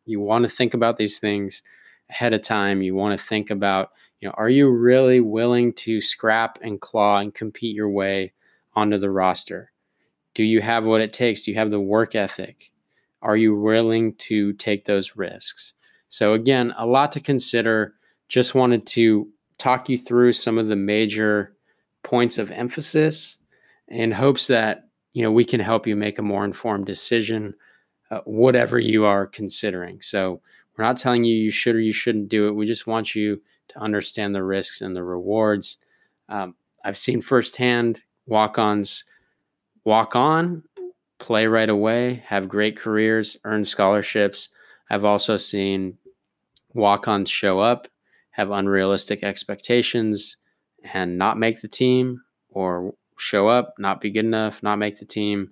you 0.05 0.19
want 0.19 0.43
to 0.43 0.49
think 0.49 0.73
about 0.73 0.97
these 0.97 1.17
things 1.17 1.63
ahead 2.09 2.33
of 2.33 2.41
time. 2.43 2.81
You 2.81 2.95
want 2.95 3.19
to 3.19 3.25
think 3.25 3.49
about 3.49 3.89
you 4.23 4.29
know, 4.29 4.35
are 4.37 4.49
you 4.49 4.69
really 4.69 5.19
willing 5.19 5.73
to 5.73 5.99
scrap 5.99 6.57
and 6.61 6.79
claw 6.79 7.19
and 7.19 7.33
compete 7.33 7.75
your 7.75 7.89
way 7.89 8.31
onto 8.73 8.97
the 8.97 9.11
roster? 9.11 9.73
Do 10.33 10.45
you 10.45 10.61
have 10.61 10.85
what 10.85 11.01
it 11.01 11.11
takes? 11.11 11.41
Do 11.41 11.51
you 11.51 11.57
have 11.57 11.71
the 11.71 11.79
work 11.81 12.15
ethic? 12.15 12.71
Are 13.21 13.35
you 13.35 13.53
willing 13.53 14.15
to 14.15 14.53
take 14.53 14.85
those 14.85 15.17
risks? 15.17 15.73
So, 16.07 16.31
again, 16.31 16.73
a 16.77 16.85
lot 16.85 17.11
to 17.11 17.19
consider. 17.19 17.95
Just 18.33 18.55
wanted 18.55 18.87
to 18.87 19.27
talk 19.57 19.89
you 19.89 19.97
through 19.97 20.33
some 20.33 20.57
of 20.57 20.67
the 20.67 20.75
major 20.75 21.55
points 22.03 22.37
of 22.37 22.51
emphasis 22.51 23.37
in 23.87 24.11
hopes 24.11 24.47
that 24.47 24.87
you 25.13 25.21
know 25.21 25.31
we 25.31 25.45
can 25.45 25.59
help 25.59 25.85
you 25.85 25.95
make 25.95 26.17
a 26.17 26.23
more 26.23 26.43
informed 26.43 26.85
decision 26.85 27.53
uh, 28.09 28.21
whatever 28.25 28.79
you 28.79 29.05
are 29.05 29.27
considering 29.27 30.01
so 30.01 30.41
we're 30.75 30.83
not 30.83 30.97
telling 30.97 31.23
you 31.23 31.35
you 31.35 31.51
should 31.51 31.75
or 31.75 31.79
you 31.79 31.93
shouldn't 31.93 32.27
do 32.27 32.47
it 32.47 32.53
we 32.53 32.65
just 32.65 32.87
want 32.87 33.13
you 33.13 33.39
to 33.69 33.79
understand 33.79 34.33
the 34.33 34.43
risks 34.43 34.81
and 34.81 34.95
the 34.95 35.03
rewards. 35.03 35.77
Um, 36.29 36.55
I've 36.83 36.97
seen 36.97 37.21
firsthand 37.21 38.01
walk 38.25 38.57
ons 38.57 39.05
walk 39.85 40.15
on, 40.15 40.63
play 41.19 41.47
right 41.47 41.69
away, 41.69 42.23
have 42.25 42.47
great 42.47 42.77
careers, 42.77 43.37
earn 43.43 43.65
scholarships. 43.65 44.49
I've 44.89 45.05
also 45.05 45.37
seen 45.37 45.97
walk 46.73 47.07
ons 47.07 47.29
show 47.29 47.59
up, 47.59 47.87
have 48.33 48.51
unrealistic 48.51 49.23
expectations, 49.23 50.37
and 50.93 51.17
not 51.17 51.39
make 51.39 51.61
the 51.61 51.67
team, 51.67 52.21
or 52.49 52.93
show 53.17 53.47
up, 53.47 53.73
not 53.79 54.01
be 54.01 54.11
good 54.11 54.25
enough, 54.25 54.61
not 54.61 54.75
make 54.75 54.99
the 54.99 55.05
team, 55.05 55.51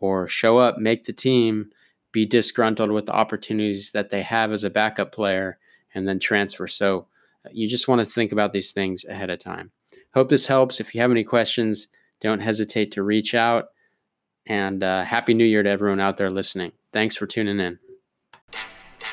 or 0.00 0.26
show 0.26 0.58
up, 0.58 0.78
make 0.78 1.04
the 1.04 1.12
team, 1.12 1.70
be 2.12 2.26
disgruntled 2.26 2.90
with 2.90 3.06
the 3.06 3.12
opportunities 3.12 3.90
that 3.92 4.10
they 4.10 4.22
have 4.22 4.52
as 4.52 4.64
a 4.64 4.70
backup 4.70 5.12
player, 5.12 5.58
and 5.94 6.08
then 6.08 6.18
transfer. 6.18 6.66
So 6.66 7.06
you 7.52 7.68
just 7.68 7.88
want 7.88 8.02
to 8.02 8.10
think 8.10 8.32
about 8.32 8.52
these 8.52 8.72
things 8.72 9.04
ahead 9.04 9.30
of 9.30 9.38
time. 9.38 9.70
Hope 10.14 10.28
this 10.28 10.46
helps. 10.46 10.80
If 10.80 10.94
you 10.94 11.00
have 11.00 11.10
any 11.10 11.24
questions, 11.24 11.88
don't 12.20 12.40
hesitate 12.40 12.92
to 12.92 13.02
reach 13.02 13.34
out. 13.34 13.66
And 14.46 14.82
uh, 14.82 15.04
Happy 15.04 15.34
New 15.34 15.44
Year 15.44 15.62
to 15.62 15.70
everyone 15.70 16.00
out 16.00 16.16
there 16.16 16.30
listening. 16.30 16.72
Thanks 16.92 17.16
for 17.16 17.26
tuning 17.26 17.60
in. 17.60 17.78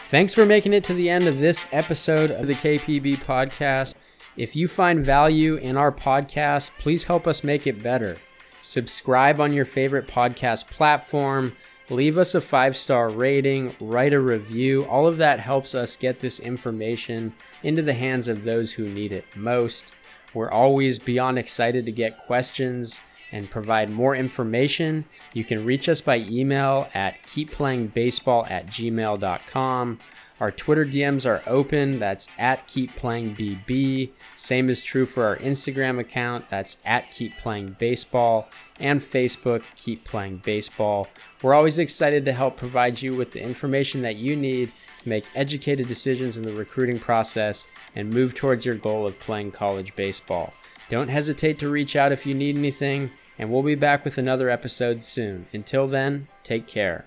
Thanks 0.09 0.33
for 0.33 0.45
making 0.45 0.73
it 0.73 0.83
to 0.85 0.93
the 0.93 1.09
end 1.09 1.25
of 1.27 1.39
this 1.39 1.67
episode 1.71 2.31
of 2.31 2.47
the 2.47 2.53
KPB 2.53 3.17
podcast. 3.17 3.95
If 4.37 4.55
you 4.55 4.67
find 4.67 5.03
value 5.03 5.55
in 5.55 5.77
our 5.77 5.91
podcast, 5.91 6.77
please 6.79 7.03
help 7.03 7.27
us 7.27 7.43
make 7.43 7.67
it 7.67 7.83
better. 7.83 8.17
Subscribe 8.61 9.39
on 9.39 9.53
your 9.53 9.65
favorite 9.65 10.07
podcast 10.07 10.67
platform 10.67 11.51
leave 11.89 12.17
us 12.17 12.35
a 12.35 12.41
five 12.41 12.75
star 12.75 13.09
rating, 13.09 13.75
write 13.79 14.13
a 14.13 14.19
review. 14.19 14.85
All 14.85 15.07
of 15.07 15.17
that 15.17 15.39
helps 15.39 15.75
us 15.75 15.95
get 15.95 16.19
this 16.19 16.39
information 16.39 17.33
into 17.63 17.81
the 17.81 17.93
hands 17.93 18.27
of 18.27 18.43
those 18.43 18.71
who 18.71 18.87
need 18.89 19.11
it 19.11 19.25
most. 19.35 19.93
We're 20.37 20.51
always 20.51 20.99
beyond 20.99 21.39
excited 21.39 21.85
to 21.85 21.91
get 21.91 22.19
questions 22.19 23.01
and 23.31 23.49
provide 23.49 23.89
more 23.89 24.15
information. 24.15 25.03
You 25.33 25.43
can 25.43 25.65
reach 25.65 25.89
us 25.89 25.99
by 25.99 26.17
email 26.29 26.87
at 26.93 27.15
keepplayingbaseball 27.23 28.51
at 28.51 28.67
gmail.com. 28.67 29.99
Our 30.39 30.51
Twitter 30.51 30.85
DMs 30.85 31.27
are 31.27 31.41
open. 31.47 31.97
That's 31.97 32.27
at 32.37 32.67
keepplayingbb. 32.67 34.11
Same 34.35 34.69
is 34.69 34.83
true 34.83 35.05
for 35.05 35.25
our 35.25 35.37
Instagram 35.37 35.99
account. 35.99 36.47
That's 36.51 36.77
at 36.85 37.05
keepplayingbaseball 37.05 38.45
and 38.79 39.01
Facebook 39.01 39.63
Keep 39.75 40.05
Playing 40.05 40.37
Baseball. 40.37 41.07
We're 41.41 41.55
always 41.55 41.79
excited 41.79 42.25
to 42.25 42.33
help 42.33 42.57
provide 42.57 43.01
you 43.01 43.15
with 43.15 43.31
the 43.31 43.41
information 43.41 44.03
that 44.03 44.17
you 44.17 44.35
need 44.35 44.71
make 45.07 45.25
educated 45.35 45.87
decisions 45.87 46.37
in 46.37 46.43
the 46.43 46.53
recruiting 46.53 46.99
process 46.99 47.71
and 47.95 48.13
move 48.13 48.33
towards 48.33 48.65
your 48.65 48.75
goal 48.75 49.05
of 49.05 49.19
playing 49.19 49.51
college 49.51 49.95
baseball. 49.95 50.53
Don't 50.89 51.09
hesitate 51.09 51.59
to 51.59 51.69
reach 51.69 51.95
out 51.95 52.11
if 52.11 52.25
you 52.25 52.33
need 52.33 52.55
anything, 52.55 53.09
and 53.39 53.51
we'll 53.51 53.63
be 53.63 53.75
back 53.75 54.05
with 54.05 54.17
another 54.17 54.49
episode 54.49 55.03
soon. 55.03 55.47
Until 55.51 55.87
then, 55.87 56.27
take 56.43 56.67
care. 56.67 57.05